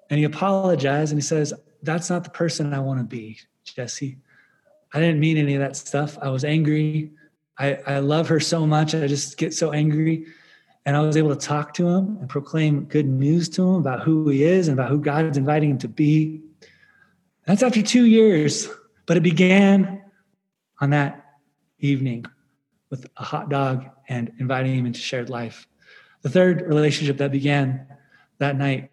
and 0.10 0.20
he 0.20 0.26
apologized 0.26 1.12
and 1.12 1.22
he 1.22 1.26
says, 1.26 1.54
That's 1.82 2.10
not 2.10 2.26
the 2.26 2.30
person 2.30 2.74
I 2.74 2.80
want 2.80 3.00
to 3.00 3.06
be, 3.06 3.40
Jesse. 3.64 4.18
I 4.96 5.00
didn't 5.02 5.20
mean 5.20 5.36
any 5.36 5.56
of 5.56 5.60
that 5.60 5.76
stuff. 5.76 6.18
I 6.22 6.30
was 6.30 6.46
angry. 6.46 7.12
I, 7.60 7.80
I 7.86 8.00
love 8.00 8.30
her 8.30 8.40
so 8.40 8.66
much. 8.66 8.96
I 8.96 9.08
just 9.08 9.38
get 9.38 9.54
so 9.54 9.74
angry. 9.74 10.26
And 10.86 10.96
I 10.96 11.02
was 11.02 11.18
able 11.18 11.36
to 11.36 11.48
talk 11.48 11.74
to 11.74 11.86
him 11.86 12.18
and 12.22 12.30
proclaim 12.30 12.86
good 12.86 13.06
news 13.06 13.50
to 13.50 13.62
him 13.62 13.76
about 13.76 14.04
who 14.04 14.30
he 14.30 14.44
is 14.46 14.70
and 14.70 14.80
about 14.80 14.90
who 14.90 15.02
God 15.02 15.26
is 15.26 15.36
inviting 15.36 15.72
him 15.72 15.78
to 15.80 15.90
be. 15.90 16.42
That's 17.46 17.62
after 17.62 17.82
two 17.82 18.06
years, 18.06 18.70
but 19.06 19.18
it 19.18 19.24
began 19.24 20.02
on 20.80 20.92
that 20.92 21.40
evening 21.80 22.26
with 22.90 23.06
a 23.18 23.24
hot 23.24 23.50
dog 23.50 23.86
and 24.08 24.32
inviting 24.40 24.76
him 24.76 24.86
into 24.86 25.00
shared 25.02 25.30
life. 25.30 25.68
The 26.22 26.30
third 26.30 26.62
relationship 26.62 27.18
that 27.18 27.34
began 27.34 27.86
that 28.38 28.56
night 28.56 28.92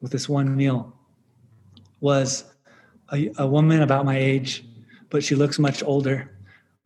with 0.00 0.12
this 0.12 0.30
one 0.30 0.56
meal 0.56 0.96
was 2.00 2.44
a, 3.12 3.30
a 3.36 3.46
woman 3.46 3.82
about 3.82 4.06
my 4.06 4.16
age 4.16 4.64
but 5.12 5.22
she 5.22 5.34
looks 5.36 5.58
much 5.58 5.84
older. 5.84 6.32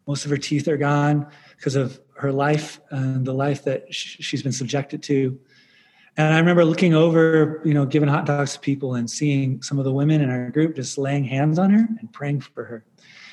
Most 0.07 0.25
of 0.25 0.31
her 0.33 0.37
teeth 0.37 0.67
are 0.69 0.77
gone 0.77 1.27
because 1.57 1.77
of 1.77 1.99
her 2.17 2.33
life 2.33 2.81
and 2.91 3.25
the 3.25 3.33
life 3.33 3.65
that 3.65 3.95
she's 3.95 4.43
been 4.43 4.53
subjected 4.53 5.03
to. 5.05 5.39
And 6.17 6.35
I 6.35 6.39
remember 6.39 6.65
looking 6.65 6.95
over, 6.95 7.63
you 7.65 7.73
know, 7.73 7.87
giving 7.87 8.09
hot 8.09 8.27
dogs 8.27 8.55
to 8.55 8.61
people 8.61 8.95
and 8.97 9.09
seeing 9.09 9.63
some 9.63 9.79
of 9.79 9.85
the 9.85 9.93
women 9.93 10.21
in 10.21 10.29
our 10.29 10.51
group 10.51 10.75
just 10.75 10.99
laying 10.99 11.25
hands 11.25 11.59
on 11.59 11.71
her 11.71 11.89
and 12.01 12.13
praying 12.13 12.41
for 12.41 12.65
her. 12.65 12.85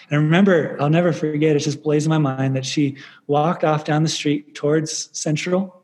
And 0.09 0.19
I 0.19 0.23
remember, 0.23 0.77
I'll 0.79 0.89
never 0.89 1.11
forget, 1.11 1.55
it 1.55 1.59
just 1.59 1.81
blazed 1.81 2.05
in 2.05 2.09
my 2.09 2.17
mind 2.17 2.55
that 2.55 2.65
she 2.65 2.97
walked 3.25 3.63
off 3.63 3.85
down 3.85 4.03
the 4.03 4.09
street 4.09 4.53
towards 4.53 5.17
Central 5.17 5.83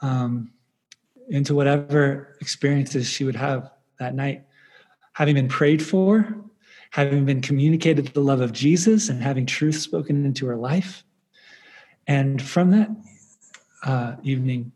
um, 0.00 0.52
into 1.28 1.54
whatever 1.54 2.36
experiences 2.40 3.08
she 3.08 3.24
would 3.24 3.36
have 3.36 3.70
that 3.98 4.14
night, 4.14 4.44
having 5.14 5.36
been 5.36 5.48
prayed 5.48 5.82
for 5.82 6.42
having 6.92 7.24
been 7.24 7.40
communicated 7.40 8.06
the 8.08 8.20
love 8.20 8.42
of 8.42 8.52
Jesus 8.52 9.08
and 9.08 9.22
having 9.22 9.46
truth 9.46 9.76
spoken 9.76 10.26
into 10.26 10.46
her 10.46 10.56
life. 10.56 11.04
And 12.06 12.40
from 12.40 12.70
that 12.72 12.90
uh, 13.82 14.16
evening, 14.22 14.72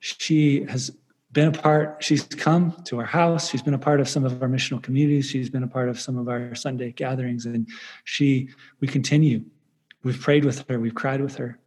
she 0.00 0.64
has 0.64 0.90
been 1.30 1.48
a 1.48 1.52
part, 1.52 2.02
she's 2.02 2.24
come 2.24 2.74
to 2.86 2.98
our 2.98 3.06
house, 3.06 3.48
she's 3.48 3.62
been 3.62 3.74
a 3.74 3.78
part 3.78 4.00
of 4.00 4.08
some 4.08 4.24
of 4.24 4.42
our 4.42 4.48
missional 4.48 4.82
communities, 4.82 5.26
she's 5.26 5.48
been 5.48 5.62
a 5.62 5.68
part 5.68 5.88
of 5.88 6.00
some 6.00 6.18
of 6.18 6.28
our 6.28 6.52
Sunday 6.56 6.90
gatherings, 6.90 7.46
and 7.46 7.68
she, 8.02 8.48
we 8.80 8.88
continue. 8.88 9.42
We've 10.02 10.20
prayed 10.20 10.44
with 10.44 10.68
her, 10.68 10.80
we've 10.80 10.96
cried 10.96 11.20
with 11.20 11.36
her. 11.36 11.60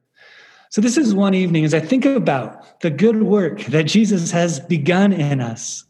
So, 0.69 0.81
this 0.81 0.97
is 0.97 1.15
one 1.15 1.33
evening 1.33 1.63
as 1.63 1.73
I 1.73 1.79
think 1.79 2.05
about 2.05 2.81
the 2.81 2.89
good 2.89 3.23
work 3.23 3.61
that 3.67 3.83
Jesus 3.83 4.29
has 4.31 4.59
begun 4.59 5.13
in 5.13 5.39
us. 5.39 5.85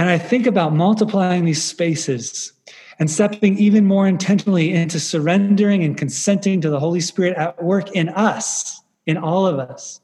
And 0.00 0.08
I 0.08 0.16
think 0.16 0.46
about 0.46 0.72
multiplying 0.72 1.44
these 1.44 1.62
spaces 1.62 2.54
and 2.98 3.10
stepping 3.10 3.58
even 3.58 3.84
more 3.84 4.08
intentionally 4.08 4.72
into 4.72 4.98
surrendering 4.98 5.84
and 5.84 5.94
consenting 5.94 6.62
to 6.62 6.70
the 6.70 6.80
Holy 6.80 7.00
Spirit 7.00 7.36
at 7.36 7.62
work 7.62 7.90
in 7.90 8.08
us, 8.08 8.80
in 9.04 9.18
all 9.18 9.46
of 9.46 9.58
us, 9.58 10.00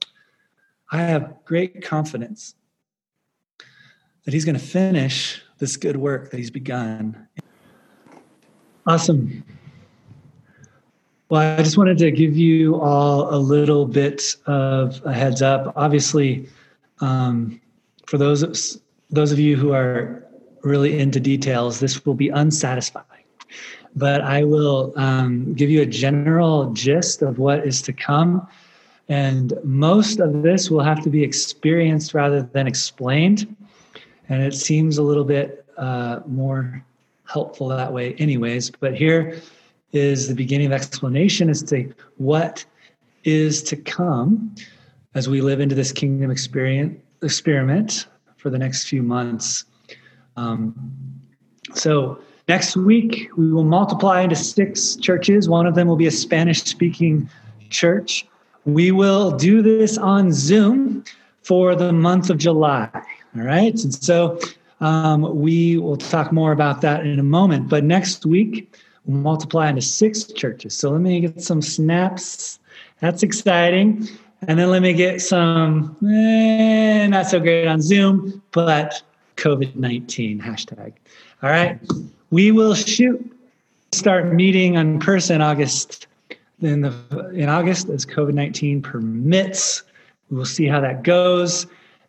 I 0.93 0.99
have 0.99 1.33
great 1.47 1.83
confidence 1.83 2.55
that 4.26 4.35
He's 4.35 4.45
going 4.45 4.59
to 4.59 4.62
finish 4.62 5.41
this 5.57 5.79
good 5.79 5.97
work 5.97 6.31
that 6.31 6.37
He's 6.37 6.50
begun. 6.50 7.26
Awesome. 8.87 9.43
Well, 11.31 11.41
I 11.59 11.62
just 11.62 11.79
wanted 11.79 11.97
to 11.97 12.11
give 12.11 12.37
you 12.37 12.79
all 12.83 13.35
a 13.35 13.38
little 13.38 13.87
bit 13.87 14.23
of 14.45 15.00
a 15.07 15.15
heads 15.15 15.41
up. 15.41 15.73
Obviously, 15.75 16.50
um, 17.00 17.62
for 18.05 18.19
those 18.19 18.79
those 19.11 19.33
of 19.33 19.39
you 19.39 19.57
who 19.57 19.73
are 19.73 20.25
really 20.63 20.99
into 20.99 21.21
details, 21.21 21.81
this 21.81 22.05
will 22.05 22.15
be 22.15 22.29
unsatisfying. 22.29 23.05
But 23.95 24.21
I 24.21 24.45
will 24.45 24.93
um, 24.97 25.55
give 25.55 25.71
you 25.71 25.81
a 25.83 25.87
general 25.87 26.73
gist 26.73 27.23
of 27.23 27.39
what 27.39 27.67
is 27.67 27.81
to 27.83 27.93
come. 27.93 28.47
And 29.09 29.55
most 29.63 30.19
of 30.19 30.43
this 30.43 30.71
will 30.71 30.83
have 30.83 31.03
to 31.05 31.11
be 31.11 31.23
experienced 31.23 32.13
rather 32.13 32.43
than 32.43 32.67
explained. 32.67 33.57
And 34.29 34.43
it 34.43 34.55
seems 34.55 34.99
a 34.99 35.03
little 35.03 35.25
bit 35.25 35.65
uh, 35.79 36.21
more 36.27 36.85
helpful 37.25 37.69
that 37.69 37.93
way, 37.93 38.15
anyways. 38.15 38.71
But 38.71 38.95
here 38.95 39.41
is 39.93 40.29
the 40.29 40.35
beginning 40.35 40.67
of 40.67 40.73
explanation 40.73 41.49
as 41.49 41.63
to 41.65 41.95
what 42.17 42.65
is 43.25 43.63
to 43.63 43.77
come 43.77 44.55
as 45.15 45.29
we 45.29 45.41
live 45.41 45.61
into 45.61 45.75
this 45.75 45.93
kingdom 45.93 46.31
experience, 46.31 47.01
experiment 47.23 48.07
for 48.37 48.50
the 48.50 48.59
next 48.59 48.88
few 48.88 49.02
months. 49.02 49.64
Um, 50.37 50.75
so 51.75 52.19
Next 52.49 52.76
week, 52.76 53.28
we 53.37 53.50
will 53.50 53.64
multiply 53.64 54.21
into 54.21 54.37
six 54.37 54.95
churches. 54.95 55.49
One 55.49 55.66
of 55.66 55.75
them 55.75 55.88
will 55.88 55.97
be 55.97 56.07
a 56.07 56.12
Spanish 56.12 56.62
speaking 56.62 57.28
church. 57.71 58.25
We 58.64 58.93
will 58.93 59.33
do 59.33 59.62
this 59.62 59.99
on 59.99 60.33
Zoom 60.33 61.02
for 61.43 61.75
the 61.75 61.93
month 61.93 62.31
of 62.31 62.38
July. 62.38 62.88
All 62.95 63.43
right. 63.43 63.75
And 63.83 63.93
so 63.93 64.38
um, 64.81 65.37
we 65.37 65.78
will 65.78 65.97
talk 65.97 66.31
more 66.31 66.52
about 66.52 66.83
that 66.83 67.05
in 67.05 67.19
a 67.19 67.25
moment. 67.25 67.69
But 67.69 67.83
next 67.83 68.25
week, 68.25 68.76
we'll 69.07 69.19
multiply 69.19 69.69
into 69.69 69.83
six 69.83 70.23
churches. 70.23 70.78
So 70.78 70.90
let 70.90 71.00
me 71.00 71.19
get 71.19 71.43
some 71.43 71.61
snaps. 71.61 72.61
That's 73.00 73.25
exciting. 73.25 74.09
And 74.43 74.59
then 74.59 74.71
let 74.71 74.83
me 74.83 74.93
get 74.93 75.21
some, 75.23 75.97
eh, 76.07 77.07
not 77.07 77.26
so 77.26 77.40
great 77.40 77.66
on 77.66 77.81
Zoom, 77.81 78.43
but 78.52 79.02
COVID 79.37 79.76
19 79.76 80.40
hashtag. 80.40 80.93
All 81.43 81.50
right. 81.50 81.81
We 82.31 82.52
will 82.52 82.75
shoot, 82.75 83.33
start 83.93 84.33
meeting 84.33 84.75
in 84.75 84.99
person 84.99 85.40
August 85.40 86.07
in 86.61 86.81
the 86.81 87.31
in 87.35 87.49
August 87.49 87.88
as 87.88 88.07
COVID 88.07 88.35
19 88.35 88.83
permits. 88.83 89.83
We 90.31 90.38
will 90.38 90.45
see 90.45 90.66
how 90.66 90.81
that 90.81 91.02
goes 91.02 91.66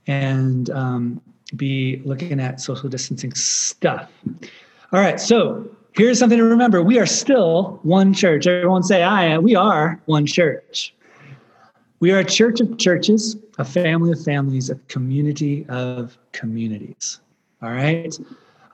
and 0.08 0.70
um, 0.72 1.22
be 1.56 2.02
looking 2.06 2.40
at 2.40 2.60
social 2.62 2.90
distancing 2.90 3.34
stuff. 3.34 4.10
All 4.92 5.00
right. 5.00 5.20
So 5.20 5.70
here's 5.94 6.18
something 6.18 6.38
to 6.38 6.44
remember 6.44 6.82
we 6.82 7.00
are 7.00 7.06
still 7.06 7.80
one 7.84 8.14
church. 8.14 8.48
Everyone 8.48 8.84
say, 8.84 9.04
I. 9.04 9.38
We 9.38 9.56
are 9.56 10.02
one 10.06 10.26
church. 10.26 10.94
We 12.00 12.12
are 12.12 12.20
a 12.20 12.26
church 12.26 12.60
of 12.60 12.78
churches, 12.78 13.38
a 13.58 13.66
family 13.66 14.12
of 14.12 14.24
families, 14.24 14.70
a 14.70 14.76
community 14.88 15.66
of 15.68 16.18
communities. 16.32 17.20
All 17.62 17.72
right. 17.72 18.18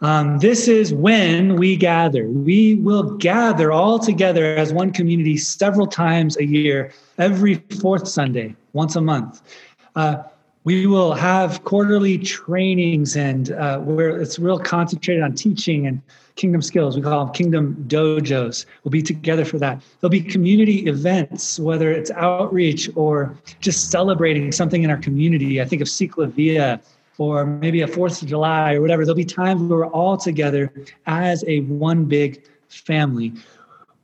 Um, 0.02 0.40
this 0.40 0.68
is 0.68 0.94
when 0.94 1.56
we 1.56 1.78
gather. 1.78 2.28
We 2.28 2.76
will 2.76 3.16
gather 3.16 3.72
all 3.72 3.98
together 3.98 4.58
as 4.58 4.74
one 4.74 4.92
community 4.92 5.38
several 5.38 5.88
times 5.88 6.36
a 6.36 6.46
year, 6.46 6.92
every 7.18 7.56
fourth 7.80 8.10
Sunday, 8.10 8.54
once 8.74 8.98
a 8.98 9.02
month. 9.02 9.42
Uh, 9.96 10.24
we 10.66 10.88
will 10.88 11.14
have 11.14 11.64
quarterly 11.64 12.18
trainings 12.18 13.18
and 13.18 13.52
uh, 13.52 13.80
where 13.80 14.22
it's 14.22 14.40
real 14.40 14.58
concentrated 14.58 15.24
on 15.24 15.34
teaching 15.34 15.88
and 15.88 16.02
kingdom 16.36 16.62
skills. 16.62 16.96
We 16.96 17.02
call 17.02 17.26
them 17.26 17.34
kingdom 17.34 17.86
dojos. 17.88 18.66
We'll 18.84 18.92
be 18.92 19.02
together 19.02 19.44
for 19.44 19.58
that. 19.60 19.82
There'll 20.00 20.10
be 20.10 20.22
community 20.22 20.88
events, 20.88 21.60
whether 21.60 21.92
it's 21.92 22.12
outreach 22.12 22.90
or 22.96 23.38
just 23.60 23.92
celebrating 23.92 24.52
something 24.52 24.84
in 24.84 24.90
our 24.90 24.98
community. 24.98 25.62
I 25.62 25.66
think 25.66 25.82
of 25.82 25.88
Ciclavia 25.88 26.82
or 27.18 27.46
maybe 27.46 27.82
a 27.82 27.88
Fourth 27.88 28.22
of 28.22 28.28
July 28.30 28.76
or 28.76 28.82
whatever. 28.82 29.06
There'll 29.06 29.16
be 29.16 29.26
times 29.26 29.62
where 29.62 29.80
we're 29.80 29.88
all 29.88 30.18
together 30.18 30.72
as 31.06 31.44
a 31.48 31.60
one 31.62 32.06
big 32.06 32.44
family. 32.70 33.34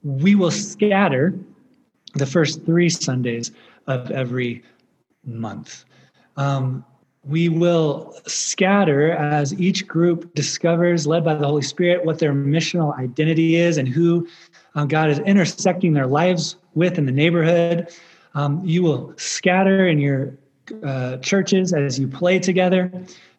We 0.03 0.35
will 0.35 0.51
scatter 0.51 1.33
the 2.15 2.25
first 2.25 2.65
three 2.65 2.89
Sundays 2.89 3.51
of 3.87 4.11
every 4.11 4.63
month. 5.25 5.85
Um, 6.39 6.85
we 7.25 7.49
will 7.49 8.15
scatter 8.25 9.11
as 9.11 9.53
each 9.59 9.85
group 9.85 10.33
discovers, 10.35 11.05
led 11.05 11.25
by 11.25 11.35
the 11.35 11.45
Holy 11.45 11.61
Spirit, 11.61 12.05
what 12.05 12.17
their 12.17 12.31
missional 12.33 12.97
identity 12.97 13.57
is 13.57 13.77
and 13.77 13.89
who 13.89 14.25
uh, 14.73 14.85
God 14.85 15.09
is 15.09 15.19
intersecting 15.19 15.91
their 15.93 16.07
lives 16.07 16.55
with 16.75 16.97
in 16.97 17.05
the 17.05 17.11
neighborhood. 17.11 17.89
Um, 18.35 18.61
you 18.63 18.83
will 18.83 19.13
scatter 19.17 19.87
in 19.87 19.99
your 19.99 20.33
uh, 20.81 21.17
churches 21.17 21.73
as 21.73 21.99
you 21.99 22.07
play 22.07 22.39
together, 22.39 22.89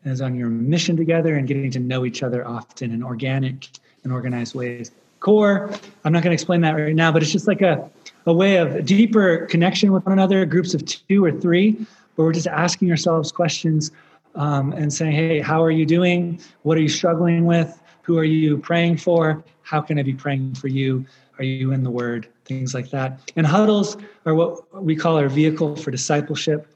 as 0.05 0.21
on 0.21 0.35
your 0.35 0.51
mission 0.51 0.95
together, 0.95 1.37
and 1.37 1.49
getting 1.49 1.71
to 1.71 1.81
know 1.81 2.05
each 2.05 2.23
other 2.23 2.47
often 2.47 2.93
in 2.93 3.03
organic 3.03 3.67
and 4.05 4.13
organized 4.13 4.55
ways. 4.55 4.91
Core, 5.21 5.71
I'm 6.05 6.13
not 6.13 6.23
going 6.23 6.31
to 6.31 6.35
explain 6.35 6.61
that 6.63 6.73
right 6.73 6.95
now, 6.95 7.13
but 7.13 7.23
it's 7.23 7.33
just 7.33 7.47
like 7.47 7.63
a, 7.63 7.89
a 8.27 8.33
way 8.33 8.57
of 8.57 8.85
deeper 8.85 9.47
connection 9.47 9.91
with 9.91 10.05
one 10.05 10.13
another, 10.13 10.45
groups 10.45 10.75
of 10.75 10.85
two 10.85 11.25
or 11.25 11.33
three, 11.33 11.87
where 12.15 12.27
we're 12.27 12.33
just 12.33 12.47
asking 12.47 12.91
ourselves 12.91 13.33
questions 13.33 13.93
um, 14.35 14.73
and 14.73 14.93
saying, 14.93 15.13
hey, 15.13 15.41
how 15.41 15.63
are 15.63 15.71
you 15.71 15.87
doing? 15.87 16.41
What 16.63 16.79
are 16.79 16.81
you 16.81 16.89
struggling 16.89 17.47
with? 17.47 17.81
Who 18.03 18.19
are 18.19 18.25
you 18.25 18.59
praying 18.59 18.99
for? 18.99 19.43
How 19.63 19.81
can 19.81 19.99
I 19.99 20.03
be 20.03 20.15
praying 20.15 20.55
for 20.55 20.69
you? 20.69 21.05
Are 21.39 21.45
you 21.45 21.73
in 21.73 21.83
the 21.83 21.91
Word? 21.91 22.29
Things 22.45 22.75
like 22.75 22.91
that. 22.91 23.33
And 23.37 23.47
huddles 23.47 23.97
are 24.27 24.35
what 24.35 24.83
we 24.83 24.95
call 24.95 25.17
our 25.17 25.29
vehicle 25.29 25.77
for 25.77 25.91
discipleship 25.91 26.67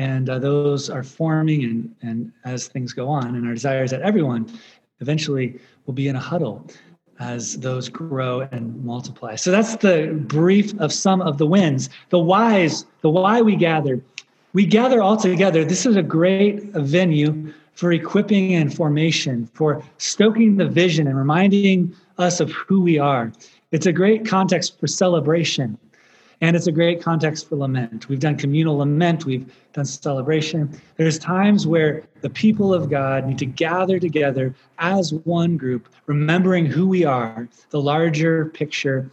and 0.00 0.30
uh, 0.30 0.38
those 0.38 0.88
are 0.88 1.02
forming 1.02 1.64
and, 1.64 1.94
and 2.02 2.32
as 2.44 2.68
things 2.68 2.92
go 2.92 3.08
on 3.08 3.36
and 3.36 3.46
our 3.46 3.52
desire 3.52 3.84
is 3.84 3.90
that 3.90 4.00
everyone 4.00 4.50
eventually 5.00 5.60
will 5.84 5.94
be 5.94 6.08
in 6.08 6.16
a 6.16 6.20
huddle 6.20 6.66
as 7.18 7.58
those 7.58 7.90
grow 7.90 8.40
and 8.52 8.82
multiply 8.82 9.34
so 9.34 9.50
that's 9.50 9.76
the 9.76 10.18
brief 10.26 10.78
of 10.80 10.92
some 10.92 11.20
of 11.20 11.36
the 11.36 11.46
wins 11.46 11.90
the 12.08 12.18
whys 12.18 12.86
the 13.02 13.10
why 13.10 13.42
we 13.42 13.54
gather 13.56 14.00
we 14.52 14.66
gather 14.66 15.02
all 15.02 15.16
together 15.16 15.64
this 15.64 15.86
is 15.86 15.96
a 15.96 16.02
great 16.02 16.62
venue 16.72 17.52
for 17.74 17.92
equipping 17.92 18.54
and 18.54 18.74
formation 18.74 19.46
for 19.54 19.82
stoking 19.98 20.56
the 20.56 20.66
vision 20.66 21.06
and 21.06 21.16
reminding 21.16 21.94
us 22.18 22.40
of 22.40 22.50
who 22.52 22.80
we 22.80 22.98
are 22.98 23.32
it's 23.72 23.86
a 23.86 23.92
great 23.92 24.26
context 24.26 24.78
for 24.78 24.86
celebration 24.86 25.78
and 26.40 26.56
it's 26.56 26.66
a 26.66 26.72
great 26.72 27.02
context 27.02 27.48
for 27.48 27.56
lament. 27.56 28.08
We've 28.08 28.18
done 28.18 28.36
communal 28.36 28.78
lament, 28.78 29.26
we've 29.26 29.52
done 29.72 29.84
celebration. 29.84 30.80
There's 30.96 31.18
times 31.18 31.66
where 31.66 32.02
the 32.22 32.30
people 32.30 32.72
of 32.72 32.88
God 32.88 33.26
need 33.26 33.38
to 33.38 33.46
gather 33.46 33.98
together 33.98 34.54
as 34.78 35.12
one 35.12 35.56
group, 35.56 35.88
remembering 36.06 36.66
who 36.66 36.86
we 36.86 37.04
are, 37.04 37.48
the 37.70 37.80
larger 37.80 38.46
picture, 38.46 39.10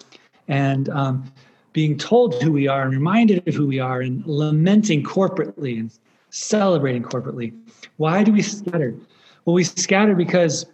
and 0.47 0.89
um, 0.89 1.32
being 1.73 1.97
told 1.97 2.41
who 2.41 2.51
we 2.51 2.67
are 2.67 2.84
and 2.84 2.91
reminded 2.91 3.47
of 3.47 3.53
who 3.53 3.67
we 3.67 3.80
are, 3.80 4.01
and 4.01 4.25
lamenting 4.25 5.03
corporately 5.03 5.80
and 5.80 5.91
celebrating 6.30 7.03
corporately. 7.03 7.58
Why 7.97 8.23
do 8.23 8.32
we 8.32 8.41
scatter? 8.41 8.95
Well, 9.45 9.53
we 9.53 9.63
scatter 9.63 10.15
because 10.15 10.65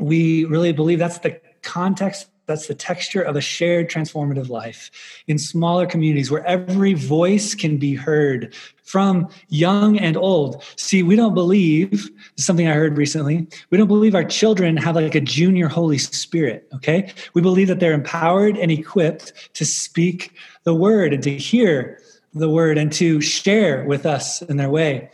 we 0.00 0.44
really 0.46 0.72
believe 0.72 0.98
that's 0.98 1.18
the 1.18 1.40
context 1.62 2.28
that's 2.50 2.66
the 2.66 2.74
texture 2.74 3.22
of 3.22 3.36
a 3.36 3.40
shared 3.40 3.88
transformative 3.88 4.48
life 4.48 4.90
in 5.28 5.38
smaller 5.38 5.86
communities 5.86 6.30
where 6.30 6.44
every 6.44 6.94
voice 6.94 7.54
can 7.54 7.78
be 7.78 7.94
heard 7.94 8.52
from 8.82 9.28
young 9.50 9.96
and 9.98 10.16
old. 10.16 10.64
See, 10.74 11.04
we 11.04 11.14
don't 11.14 11.32
believe, 11.32 12.10
something 12.36 12.66
I 12.66 12.74
heard 12.74 12.98
recently, 12.98 13.46
we 13.70 13.78
don't 13.78 13.86
believe 13.86 14.16
our 14.16 14.24
children 14.24 14.76
have 14.78 14.96
like 14.96 15.14
a 15.14 15.20
junior 15.20 15.68
Holy 15.68 15.96
Spirit, 15.96 16.66
okay? 16.74 17.12
We 17.34 17.40
believe 17.40 17.68
that 17.68 17.78
they're 17.78 17.92
empowered 17.92 18.56
and 18.58 18.72
equipped 18.72 19.54
to 19.54 19.64
speak 19.64 20.32
the 20.64 20.74
word 20.74 21.14
and 21.14 21.22
to 21.22 21.38
hear 21.38 22.00
the 22.34 22.50
word 22.50 22.78
and 22.78 22.92
to 22.94 23.20
share 23.20 23.84
with 23.84 24.06
us 24.06 24.42
in 24.42 24.56
their 24.56 24.70
way. 24.70 25.08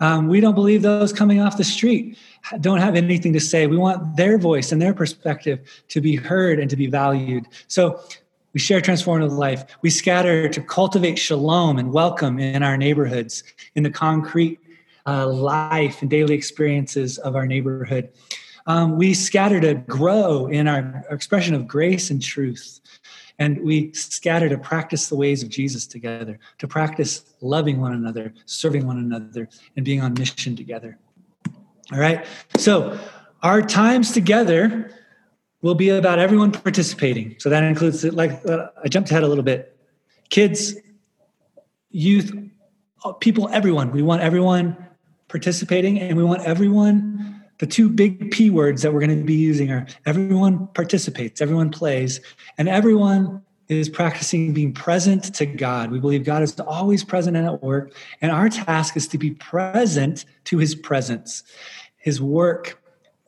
Um, 0.00 0.26
we 0.26 0.40
don't 0.40 0.54
believe 0.54 0.82
those 0.82 1.12
coming 1.12 1.40
off 1.40 1.56
the 1.56 1.64
street 1.64 2.18
don't 2.60 2.78
have 2.78 2.96
anything 2.96 3.32
to 3.32 3.40
say. 3.40 3.66
We 3.66 3.76
want 3.76 4.16
their 4.16 4.38
voice 4.38 4.72
and 4.72 4.80
their 4.80 4.94
perspective 4.94 5.60
to 5.88 6.00
be 6.00 6.16
heard 6.16 6.58
and 6.58 6.68
to 6.70 6.76
be 6.76 6.86
valued. 6.86 7.46
So 7.68 8.00
we 8.52 8.60
share 8.60 8.80
transformative 8.80 9.36
life. 9.36 9.64
We 9.82 9.90
scatter 9.90 10.48
to 10.48 10.60
cultivate 10.60 11.18
shalom 11.18 11.78
and 11.78 11.92
welcome 11.92 12.38
in 12.38 12.62
our 12.62 12.76
neighborhoods, 12.76 13.44
in 13.74 13.82
the 13.82 13.90
concrete 13.90 14.58
uh, 15.06 15.28
life 15.28 16.02
and 16.02 16.10
daily 16.10 16.34
experiences 16.34 17.18
of 17.18 17.36
our 17.36 17.46
neighborhood. 17.46 18.10
Um, 18.66 18.96
we 18.96 19.14
scatter 19.14 19.60
to 19.60 19.74
grow 19.74 20.46
in 20.46 20.68
our 20.68 21.04
expression 21.10 21.54
of 21.54 21.66
grace 21.66 22.10
and 22.10 22.22
truth. 22.22 22.80
And 23.38 23.58
we 23.62 23.92
scatter 23.94 24.48
to 24.48 24.58
practice 24.58 25.08
the 25.08 25.16
ways 25.16 25.42
of 25.42 25.48
Jesus 25.48 25.86
together, 25.86 26.38
to 26.58 26.68
practice 26.68 27.24
loving 27.40 27.80
one 27.80 27.94
another, 27.94 28.34
serving 28.44 28.86
one 28.86 28.98
another, 28.98 29.48
and 29.76 29.84
being 29.84 30.02
on 30.02 30.12
mission 30.14 30.54
together. 30.54 30.98
All 31.92 31.98
right. 31.98 32.24
So 32.56 32.98
our 33.42 33.62
times 33.62 34.12
together 34.12 34.90
will 35.62 35.74
be 35.74 35.90
about 35.90 36.18
everyone 36.18 36.52
participating. 36.52 37.36
So 37.38 37.50
that 37.50 37.62
includes, 37.62 38.04
like, 38.04 38.44
uh, 38.46 38.68
I 38.82 38.88
jumped 38.88 39.10
ahead 39.10 39.22
a 39.22 39.28
little 39.28 39.44
bit. 39.44 39.76
Kids, 40.30 40.74
youth, 41.90 42.32
people, 43.20 43.48
everyone. 43.50 43.90
We 43.90 44.02
want 44.02 44.22
everyone 44.22 44.76
participating 45.28 46.00
and 46.00 46.16
we 46.16 46.24
want 46.24 46.42
everyone. 46.42 47.42
The 47.58 47.66
two 47.66 47.90
big 47.90 48.30
P 48.30 48.48
words 48.48 48.82
that 48.82 48.92
we're 48.94 49.00
going 49.00 49.18
to 49.18 49.24
be 49.24 49.34
using 49.34 49.70
are 49.70 49.86
everyone 50.06 50.68
participates, 50.68 51.42
everyone 51.42 51.70
plays, 51.70 52.20
and 52.56 52.68
everyone 52.68 53.42
is 53.68 53.88
practicing 53.88 54.52
being 54.52 54.72
present 54.72 55.34
to 55.34 55.46
God. 55.46 55.90
We 55.90 56.00
believe 56.00 56.24
God 56.24 56.42
is 56.42 56.58
always 56.60 57.04
present 57.04 57.36
and 57.36 57.46
at 57.46 57.62
work, 57.62 57.92
and 58.20 58.32
our 58.32 58.48
task 58.48 58.96
is 58.96 59.06
to 59.08 59.18
be 59.18 59.32
present 59.32 60.24
to 60.44 60.58
his 60.58 60.74
presence 60.74 61.44
his 62.00 62.20
work 62.20 62.82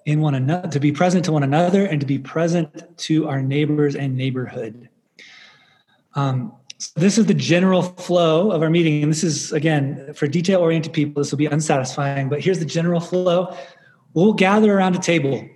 in 0.05 0.21
one 0.21 0.35
another, 0.35 0.69
to 0.69 0.81
be 0.81 0.91
present 0.91 1.25
to 1.27 1.33
one 1.33 1.45
another 1.45 1.87
and 1.87 2.01
to 2.01 2.07
be 2.07 2.19
present 2.19 2.69
to 2.99 3.29
our 3.29 3.41
neighbors 3.41 3.95
and 3.95 4.17
neighborhood. 4.17 4.89
Um, 6.15 6.53
so 6.79 6.99
this 6.99 7.19
is 7.19 7.27
the 7.27 7.35
general 7.35 7.83
flow 7.83 8.51
of 8.51 8.61
our 8.63 8.71
meeting. 8.71 9.05
And 9.05 9.13
this 9.13 9.23
is, 9.23 9.53
again, 9.53 10.13
for 10.15 10.27
detail 10.27 10.59
oriented 10.61 10.93
people, 10.93 11.23
this 11.23 11.31
will 11.31 11.39
be 11.39 11.47
unsatisfying, 11.47 12.29
but 12.29 12.41
here's 12.41 12.59
the 12.59 12.65
general 12.65 12.99
flow. 12.99 13.57
We'll 14.15 14.33
gather 14.33 14.77
around 14.77 14.97
a 14.97 14.99
table 14.99 15.49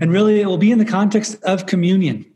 And 0.00 0.12
really, 0.12 0.40
it 0.40 0.46
will 0.46 0.58
be 0.58 0.70
in 0.70 0.78
the 0.78 0.84
context 0.84 1.42
of 1.44 1.66
communion, 1.66 2.26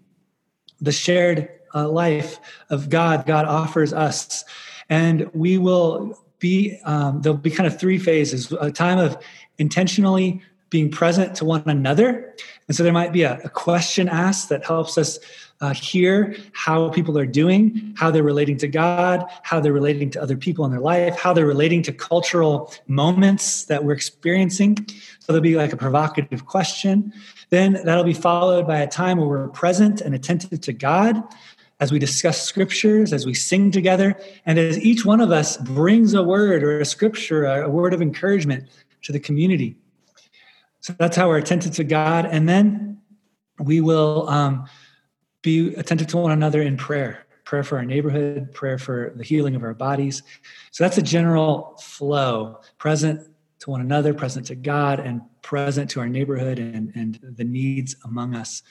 the 0.80 0.92
shared 0.92 1.48
uh, 1.74 1.88
life 1.88 2.38
of 2.70 2.88
God, 2.88 3.26
God 3.26 3.44
offers 3.44 3.92
us. 3.92 4.44
And 4.88 5.30
we 5.34 5.58
will 5.58 6.18
be, 6.38 6.78
um, 6.84 7.22
there'll 7.22 7.38
be 7.38 7.50
kind 7.50 7.66
of 7.66 7.78
three 7.78 7.98
phases 7.98 8.52
a 8.52 8.70
time 8.70 8.98
of 8.98 9.18
intentionally 9.58 10.42
being 10.70 10.90
present 10.90 11.34
to 11.36 11.44
one 11.44 11.62
another. 11.66 12.34
And 12.66 12.76
so 12.76 12.82
there 12.82 12.92
might 12.92 13.12
be 13.12 13.22
a, 13.22 13.40
a 13.44 13.48
question 13.48 14.08
asked 14.08 14.48
that 14.48 14.64
helps 14.64 14.98
us 14.98 15.18
uh, 15.60 15.72
hear 15.72 16.36
how 16.52 16.90
people 16.90 17.16
are 17.16 17.26
doing, 17.26 17.94
how 17.96 18.10
they're 18.10 18.22
relating 18.22 18.58
to 18.58 18.68
God, 18.68 19.24
how 19.42 19.60
they're 19.60 19.72
relating 19.72 20.10
to 20.10 20.20
other 20.20 20.36
people 20.36 20.64
in 20.64 20.70
their 20.70 20.80
life, 20.80 21.18
how 21.18 21.32
they're 21.32 21.46
relating 21.46 21.82
to 21.84 21.92
cultural 21.92 22.72
moments 22.88 23.64
that 23.66 23.84
we're 23.84 23.94
experiencing. 23.94 24.76
So 25.20 25.32
there'll 25.32 25.40
be 25.40 25.56
like 25.56 25.72
a 25.72 25.76
provocative 25.76 26.46
question. 26.46 27.12
Then 27.50 27.80
that'll 27.84 28.04
be 28.04 28.12
followed 28.12 28.66
by 28.66 28.78
a 28.80 28.86
time 28.86 29.18
where 29.18 29.28
we're 29.28 29.48
present 29.48 30.00
and 30.00 30.14
attentive 30.14 30.60
to 30.60 30.72
God 30.72 31.22
as 31.78 31.92
we 31.92 31.98
discuss 31.98 32.40
scriptures, 32.40 33.12
as 33.12 33.26
we 33.26 33.34
sing 33.34 33.70
together, 33.70 34.18
and 34.46 34.58
as 34.58 34.78
each 34.80 35.04
one 35.04 35.20
of 35.20 35.30
us 35.30 35.58
brings 35.58 36.14
a 36.14 36.22
word 36.22 36.62
or 36.62 36.80
a 36.80 36.86
scripture, 36.86 37.44
a 37.44 37.68
word 37.68 37.92
of 37.92 38.00
encouragement 38.00 38.66
to 39.02 39.12
the 39.12 39.20
community. 39.20 39.76
So 40.80 40.94
that's 40.98 41.16
how 41.16 41.28
we're 41.28 41.38
attentive 41.38 41.74
to 41.76 41.84
God. 41.84 42.26
And 42.26 42.48
then 42.48 42.98
we 43.58 43.80
will 43.80 44.28
um, 44.28 44.66
be 45.42 45.74
attentive 45.74 46.06
to 46.08 46.16
one 46.16 46.32
another 46.32 46.62
in 46.62 46.76
prayer 46.76 47.26
prayer 47.44 47.62
for 47.62 47.78
our 47.78 47.84
neighborhood, 47.84 48.52
prayer 48.52 48.76
for 48.76 49.12
the 49.14 49.22
healing 49.22 49.54
of 49.54 49.62
our 49.62 49.72
bodies. 49.72 50.22
So 50.72 50.82
that's 50.82 50.98
a 50.98 51.02
general 51.02 51.78
flow 51.80 52.60
present 52.76 53.24
to 53.60 53.70
one 53.70 53.80
another, 53.80 54.12
present 54.12 54.46
to 54.46 54.56
God, 54.56 54.98
and 54.98 55.22
present 55.42 55.88
to 55.90 56.00
our 56.00 56.08
neighborhood 56.08 56.58
and, 56.58 56.92
and 56.96 57.20
the 57.22 57.44
needs 57.44 57.94
among 58.04 58.34
us 58.34 58.64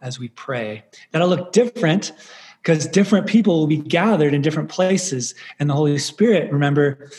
as 0.00 0.20
we 0.20 0.28
pray. 0.28 0.84
That'll 1.10 1.28
look 1.28 1.52
different 1.52 2.12
because 2.62 2.86
different 2.86 3.26
people 3.26 3.58
will 3.58 3.66
be 3.66 3.78
gathered 3.78 4.32
in 4.32 4.42
different 4.42 4.68
places 4.68 5.34
and 5.58 5.68
the 5.68 5.74
holy 5.74 5.98
spirit 5.98 6.52
remember 6.52 7.10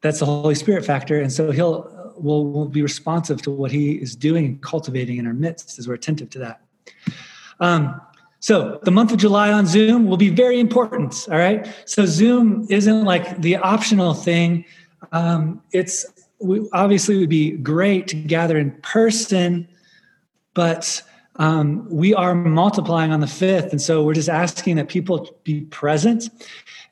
that's 0.00 0.18
the 0.18 0.26
holy 0.26 0.54
spirit 0.54 0.84
factor 0.84 1.20
and 1.20 1.32
so 1.32 1.50
he'll 1.50 1.97
will 2.22 2.50
will 2.50 2.68
be 2.68 2.82
responsive 2.82 3.40
to 3.42 3.50
what 3.50 3.70
he 3.70 3.92
is 3.92 4.16
doing 4.16 4.44
and 4.44 4.62
cultivating 4.62 5.18
in 5.18 5.26
our 5.26 5.32
midst 5.32 5.78
as 5.78 5.88
we're 5.88 5.94
attentive 5.94 6.30
to 6.30 6.38
that 6.38 6.60
um, 7.60 8.00
so 8.40 8.78
the 8.84 8.90
month 8.90 9.12
of 9.12 9.18
july 9.18 9.52
on 9.52 9.66
zoom 9.66 10.06
will 10.06 10.16
be 10.16 10.30
very 10.30 10.60
important 10.60 11.28
all 11.30 11.38
right 11.38 11.68
so 11.84 12.06
zoom 12.06 12.66
isn't 12.70 13.04
like 13.04 13.40
the 13.40 13.56
optional 13.56 14.14
thing 14.14 14.64
um, 15.12 15.62
it's 15.72 16.06
we, 16.40 16.68
obviously 16.72 17.16
it 17.16 17.20
would 17.20 17.28
be 17.28 17.50
great 17.52 18.06
to 18.06 18.16
gather 18.16 18.58
in 18.58 18.70
person 18.82 19.68
but 20.54 21.02
um, 21.38 21.88
we 21.88 22.14
are 22.14 22.34
multiplying 22.34 23.12
on 23.12 23.20
the 23.20 23.26
fifth. 23.26 23.70
And 23.70 23.80
so 23.80 24.02
we're 24.02 24.14
just 24.14 24.28
asking 24.28 24.76
that 24.76 24.88
people 24.88 25.30
be 25.44 25.62
present 25.62 26.28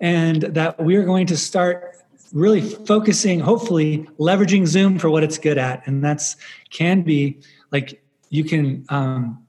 and 0.01 0.43
that 0.43 0.79
we're 0.79 1.05
going 1.05 1.27
to 1.27 1.37
start 1.37 1.96
really 2.33 2.61
focusing, 2.61 3.41
hopefully 3.41 4.09
leveraging 4.19 4.67
Zoom 4.67 4.99
for 4.99 5.11
what 5.11 5.23
it's 5.23 5.39
good 5.39 5.59
at. 5.59 5.87
And 5.87 6.05
that's 6.05 6.37
can 6.71 7.03
be 7.03 7.41
like 7.71 8.03
you 8.31 8.45
can, 8.45 8.85
um, 8.89 9.43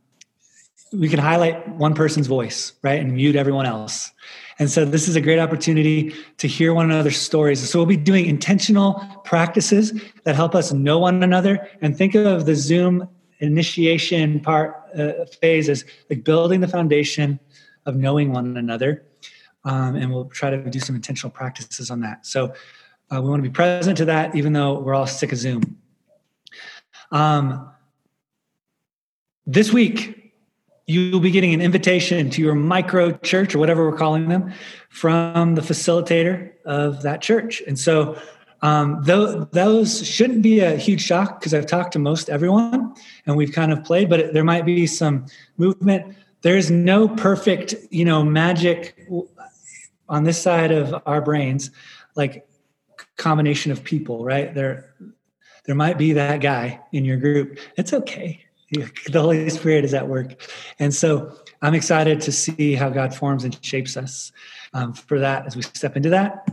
we 0.93 1.09
can 1.09 1.19
highlight 1.19 1.67
one 1.69 1.93
person's 1.93 2.27
voice, 2.27 2.73
right? 2.81 2.99
And 2.99 3.13
mute 3.13 3.35
everyone 3.35 3.65
else. 3.65 4.11
And 4.59 4.69
so 4.69 4.85
this 4.85 5.07
is 5.07 5.15
a 5.15 5.21
great 5.21 5.39
opportunity 5.39 6.15
to 6.37 6.47
hear 6.47 6.73
one 6.73 6.89
another's 6.89 7.17
stories. 7.17 7.67
So 7.69 7.79
we'll 7.79 7.85
be 7.85 7.97
doing 7.97 8.25
intentional 8.25 9.03
practices 9.23 9.93
that 10.23 10.35
help 10.35 10.55
us 10.55 10.73
know 10.73 10.99
one 10.99 11.21
another 11.21 11.67
and 11.81 11.95
think 11.95 12.15
of 12.15 12.45
the 12.45 12.55
Zoom 12.55 13.07
initiation 13.39 14.39
part 14.39 14.75
uh, 14.97 15.25
phase 15.41 15.69
is 15.69 15.85
like 16.09 16.23
building 16.23 16.61
the 16.61 16.67
foundation 16.67 17.39
of 17.85 17.95
knowing 17.95 18.33
one 18.33 18.57
another 18.57 19.03
um, 19.67 19.95
and 19.95 20.12
we'll 20.12 20.25
try 20.25 20.49
to 20.49 20.58
do 20.69 20.80
some 20.80 20.95
intentional 20.95 21.30
practices 21.30 21.91
on 21.91 21.99
that. 21.99 22.25
So 22.25 22.53
uh, 23.12 23.21
we 23.21 23.30
want 23.30 23.43
to 23.43 23.49
be 23.49 23.53
present 23.53 23.97
to 23.97 24.06
that 24.06 24.34
even 24.36 24.53
though 24.53 24.80
we're 24.80 24.95
all 24.95 25.06
sick 25.06 25.32
of 25.32 25.38
zoom. 25.38 25.77
Um, 27.12 27.69
this 29.45 29.71
week 29.71 30.34
you'll 30.88 31.19
be 31.19 31.32
getting 31.32 31.53
an 31.53 31.62
invitation 31.62 32.30
to 32.30 32.41
your 32.41 32.56
micro 32.56 33.12
church 33.12 33.53
or 33.53 33.60
whatever 33.60 33.89
we're 33.89 33.97
calling 33.97 34.30
them 34.30 34.53
from 34.89 35.56
the 35.56 35.62
facilitator 35.62 36.53
of 36.63 37.01
that 37.01 37.21
church. 37.21 37.62
And 37.67 37.77
so 37.77 38.17
um, 38.62 39.01
those, 39.03 39.47
those 39.51 40.08
shouldn't 40.08 40.41
be 40.41 40.62
a 40.62 40.77
huge 40.77 41.01
shock 41.01 41.39
because 41.39 41.53
I've 41.53 41.65
talked 41.65 41.91
to 41.93 41.99
most 41.99 42.30
everyone 42.30 42.95
and 43.25 43.36
we've 43.36 43.51
kind 43.51 43.73
of 43.73 43.84
played, 43.84 44.10
but 44.10 44.34
there 44.34 44.45
might 44.45 44.65
be 44.65 44.88
some 44.88 45.25
movement. 45.58 46.15
There's 46.41 46.71
no 46.71 47.10
perfect, 47.10 47.75
you 47.89 48.06
know, 48.06 48.23
magic 48.23 49.08
on 50.09 50.23
this 50.23 50.41
side 50.41 50.71
of 50.71 51.01
our 51.05 51.21
brains, 51.21 51.71
like 52.15 52.47
combination 53.17 53.71
of 53.71 53.83
people, 53.83 54.23
right? 54.23 54.53
There, 54.53 54.93
there 55.65 55.75
might 55.75 55.97
be 55.97 56.13
that 56.13 56.41
guy 56.41 56.79
in 56.91 57.05
your 57.05 57.17
group. 57.17 57.59
It's 57.77 57.93
okay. 57.93 58.43
The 59.09 59.21
Holy 59.21 59.49
Spirit 59.49 59.85
is 59.85 59.93
at 59.93 60.09
work. 60.09 60.35
And 60.77 60.93
so 60.93 61.33
I'm 61.61 61.73
excited 61.73 62.19
to 62.21 62.33
see 62.33 62.75
how 62.75 62.89
God 62.89 63.15
forms 63.15 63.45
and 63.45 63.57
shapes 63.63 63.95
us 63.95 64.33
um, 64.73 64.91
for 64.93 65.19
that 65.19 65.45
as 65.45 65.55
we 65.55 65.61
step 65.61 65.95
into 65.95 66.09
that. 66.09 66.45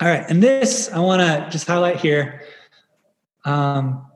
All 0.00 0.08
right, 0.08 0.24
and 0.28 0.42
this 0.42 0.92
I 0.92 0.98
want 0.98 1.22
to 1.22 1.48
just 1.50 1.66
highlight 1.66 2.00
here. 2.00 2.42
Um, 3.46 4.06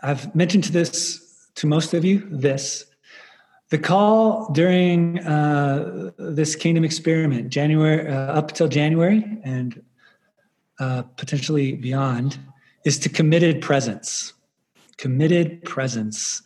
I've 0.00 0.34
mentioned 0.34 0.64
to 0.64 0.72
this 0.72 1.50
to 1.56 1.66
most 1.66 1.92
of 1.92 2.04
you. 2.04 2.26
This 2.30 2.86
the 3.70 3.78
call 3.78 4.52
during 4.52 5.18
uh, 5.20 6.10
this 6.18 6.54
kingdom 6.54 6.84
experiment, 6.84 7.48
January 7.48 8.06
uh, 8.06 8.32
up 8.32 8.52
till 8.52 8.68
January 8.68 9.24
and 9.42 9.82
uh, 10.78 11.02
potentially 11.16 11.72
beyond, 11.72 12.38
is 12.84 12.98
to 12.98 13.08
committed 13.08 13.60
presence. 13.60 14.32
Committed 14.96 15.62
presence. 15.64 16.42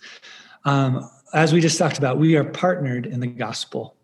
Um, 0.64 1.08
as 1.34 1.52
we 1.52 1.60
just 1.60 1.78
talked 1.78 1.98
about, 1.98 2.18
we 2.18 2.36
are 2.36 2.44
partnered 2.44 3.06
in 3.06 3.20
the 3.20 3.26
gospel. 3.26 3.96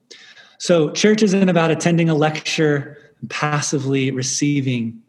So, 0.59 0.91
church 0.91 1.23
isn't 1.23 1.49
about 1.49 1.71
attending 1.71 2.09
a 2.09 2.15
lecture 2.15 2.99
and 3.21 3.31
passively 3.31 4.11
receiving. 4.11 5.01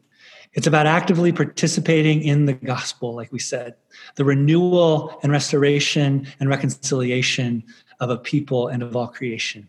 It's 0.52 0.66
about 0.66 0.86
actively 0.86 1.32
participating 1.32 2.22
in 2.22 2.46
the 2.46 2.54
gospel, 2.54 3.14
like 3.14 3.30
we 3.30 3.38
said, 3.38 3.74
the 4.14 4.24
renewal 4.24 5.18
and 5.22 5.30
restoration 5.30 6.26
and 6.40 6.48
reconciliation 6.48 7.62
of 8.00 8.10
a 8.10 8.16
people 8.16 8.68
and 8.68 8.82
of 8.82 8.94
all 8.96 9.08
creation. 9.08 9.68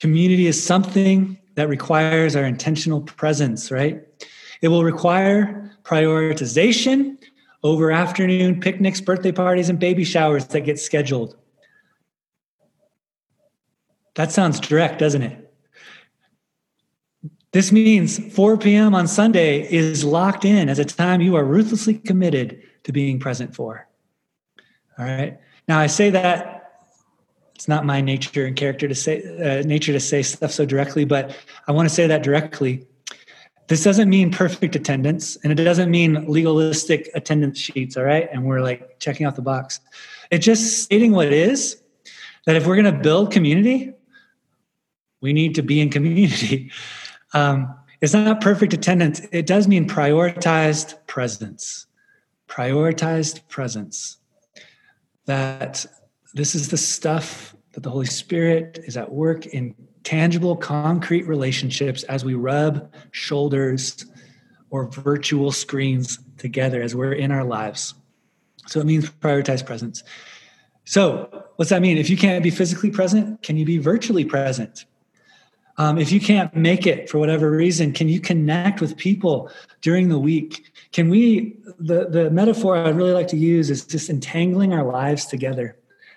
Community 0.00 0.46
is 0.46 0.62
something 0.62 1.38
that 1.54 1.68
requires 1.68 2.36
our 2.36 2.44
intentional 2.44 3.00
presence, 3.00 3.70
right? 3.70 4.02
It 4.62 4.68
will 4.68 4.84
require 4.84 5.70
prioritization 5.84 7.18
over 7.62 7.90
afternoon 7.90 8.60
picnics, 8.60 9.00
birthday 9.00 9.32
parties, 9.32 9.68
and 9.68 9.78
baby 9.78 10.04
showers 10.04 10.46
that 10.48 10.60
get 10.60 10.78
scheduled. 10.78 11.36
That 14.14 14.32
sounds 14.32 14.60
direct, 14.60 14.98
doesn't 14.98 15.22
it? 15.22 15.52
This 17.52 17.72
means 17.72 18.18
4 18.34 18.58
p.m. 18.58 18.94
on 18.94 19.06
Sunday 19.06 19.62
is 19.72 20.04
locked 20.04 20.44
in 20.44 20.68
as 20.68 20.78
a 20.78 20.84
time 20.84 21.20
you 21.20 21.36
are 21.36 21.44
ruthlessly 21.44 21.94
committed 21.94 22.62
to 22.84 22.92
being 22.92 23.18
present 23.18 23.54
for. 23.54 23.88
All 24.98 25.04
right. 25.04 25.38
Now 25.68 25.78
I 25.78 25.86
say 25.86 26.10
that 26.10 26.55
it's 27.56 27.68
not 27.68 27.86
my 27.86 28.02
nature 28.02 28.44
and 28.44 28.54
character 28.54 28.86
to 28.86 28.94
say 28.94 29.22
uh, 29.40 29.66
nature 29.66 29.92
to 29.92 29.98
say 29.98 30.22
stuff 30.22 30.52
so 30.52 30.66
directly, 30.66 31.06
but 31.06 31.34
I 31.66 31.72
want 31.72 31.88
to 31.88 31.94
say 31.94 32.06
that 32.06 32.22
directly. 32.22 32.86
This 33.68 33.82
doesn't 33.82 34.10
mean 34.10 34.30
perfect 34.30 34.76
attendance, 34.76 35.36
and 35.36 35.50
it 35.50 35.64
doesn't 35.64 35.90
mean 35.90 36.26
legalistic 36.26 37.10
attendance 37.14 37.58
sheets. 37.58 37.96
All 37.96 38.04
right, 38.04 38.28
and 38.30 38.44
we're 38.44 38.60
like 38.60 39.00
checking 39.00 39.26
off 39.26 39.36
the 39.36 39.42
box. 39.42 39.80
It's 40.30 40.44
just 40.44 40.82
stating 40.82 41.12
what 41.12 41.32
is 41.32 41.80
that 42.44 42.56
if 42.56 42.66
we're 42.66 42.76
going 42.80 42.94
to 42.94 43.00
build 43.00 43.32
community, 43.32 43.94
we 45.22 45.32
need 45.32 45.54
to 45.54 45.62
be 45.62 45.80
in 45.80 45.90
community. 45.90 46.70
Um, 47.34 47.74
it's 48.00 48.14
not 48.14 48.40
perfect 48.40 48.72
attendance. 48.72 49.20
It 49.30 49.46
does 49.46 49.68
mean 49.68 49.86
prioritized 49.86 50.94
presence. 51.06 51.86
Prioritized 52.48 53.46
presence. 53.48 54.16
That 55.26 55.84
this 56.36 56.54
is 56.54 56.68
the 56.68 56.76
stuff 56.76 57.56
that 57.72 57.82
the 57.82 57.90
Holy 57.90 58.06
Spirit 58.06 58.78
is 58.84 58.96
at 58.96 59.10
work 59.10 59.46
in 59.46 59.74
tangible, 60.04 60.54
concrete 60.54 61.26
relationships 61.26 62.02
as 62.04 62.24
we 62.24 62.34
rub 62.34 62.92
shoulders 63.10 64.04
or 64.68 64.88
virtual 64.90 65.50
screens 65.50 66.18
together 66.36 66.82
as 66.82 66.94
we're 66.94 67.14
in 67.14 67.32
our 67.32 67.42
lives. 67.42 67.94
So 68.66 68.80
it 68.80 68.86
means 68.86 69.08
prioritize 69.08 69.64
presence. 69.64 70.04
So, 70.84 71.44
what's 71.56 71.70
that 71.70 71.80
mean? 71.80 71.96
If 71.96 72.10
you 72.10 72.16
can't 72.16 72.44
be 72.44 72.50
physically 72.50 72.90
present, 72.90 73.42
can 73.42 73.56
you 73.56 73.64
be 73.64 73.78
virtually 73.78 74.24
present? 74.24 74.84
Um, 75.78 75.98
if 75.98 76.12
you 76.12 76.20
can't 76.20 76.54
make 76.54 76.86
it 76.86 77.08
for 77.08 77.18
whatever 77.18 77.50
reason, 77.50 77.92
can 77.92 78.08
you 78.08 78.20
connect 78.20 78.80
with 78.80 78.96
people 78.96 79.50
during 79.80 80.08
the 80.08 80.18
week 80.18 80.72
can 80.92 81.10
we 81.10 81.54
the 81.78 82.08
the 82.08 82.30
metaphor 82.30 82.76
I'd 82.76 82.96
really 82.96 83.12
like 83.12 83.28
to 83.28 83.36
use 83.36 83.68
is 83.68 83.84
just 83.84 84.08
entangling 84.08 84.72
our 84.72 84.82
lives 84.82 85.26
together 85.26 85.76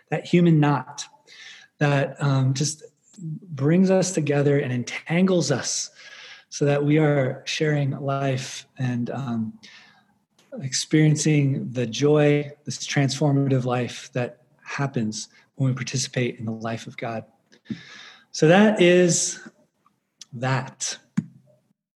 that 0.09 0.25
human 0.25 0.59
knot 0.59 1.05
that 1.77 2.21
um, 2.21 2.53
just 2.53 2.83
brings 3.21 3.89
us 3.91 4.11
together 4.11 4.59
and 4.59 4.71
entangles 4.71 5.51
us 5.51 5.91
so 6.49 6.65
that 6.65 6.83
we 6.83 6.97
are 6.97 7.43
sharing 7.45 7.91
life 7.99 8.65
and 8.77 9.09
um, 9.11 9.53
experiencing 10.61 11.71
the 11.71 11.85
joy 11.85 12.51
this 12.65 12.85
transformative 12.85 13.65
life 13.65 14.09
that 14.13 14.41
happens 14.63 15.29
when 15.55 15.69
we 15.69 15.75
participate 15.75 16.39
in 16.39 16.45
the 16.45 16.51
life 16.51 16.87
of 16.87 16.97
god. 16.97 17.25
So 18.31 18.47
that 18.47 18.81
is 18.81 19.39
that 20.33 20.97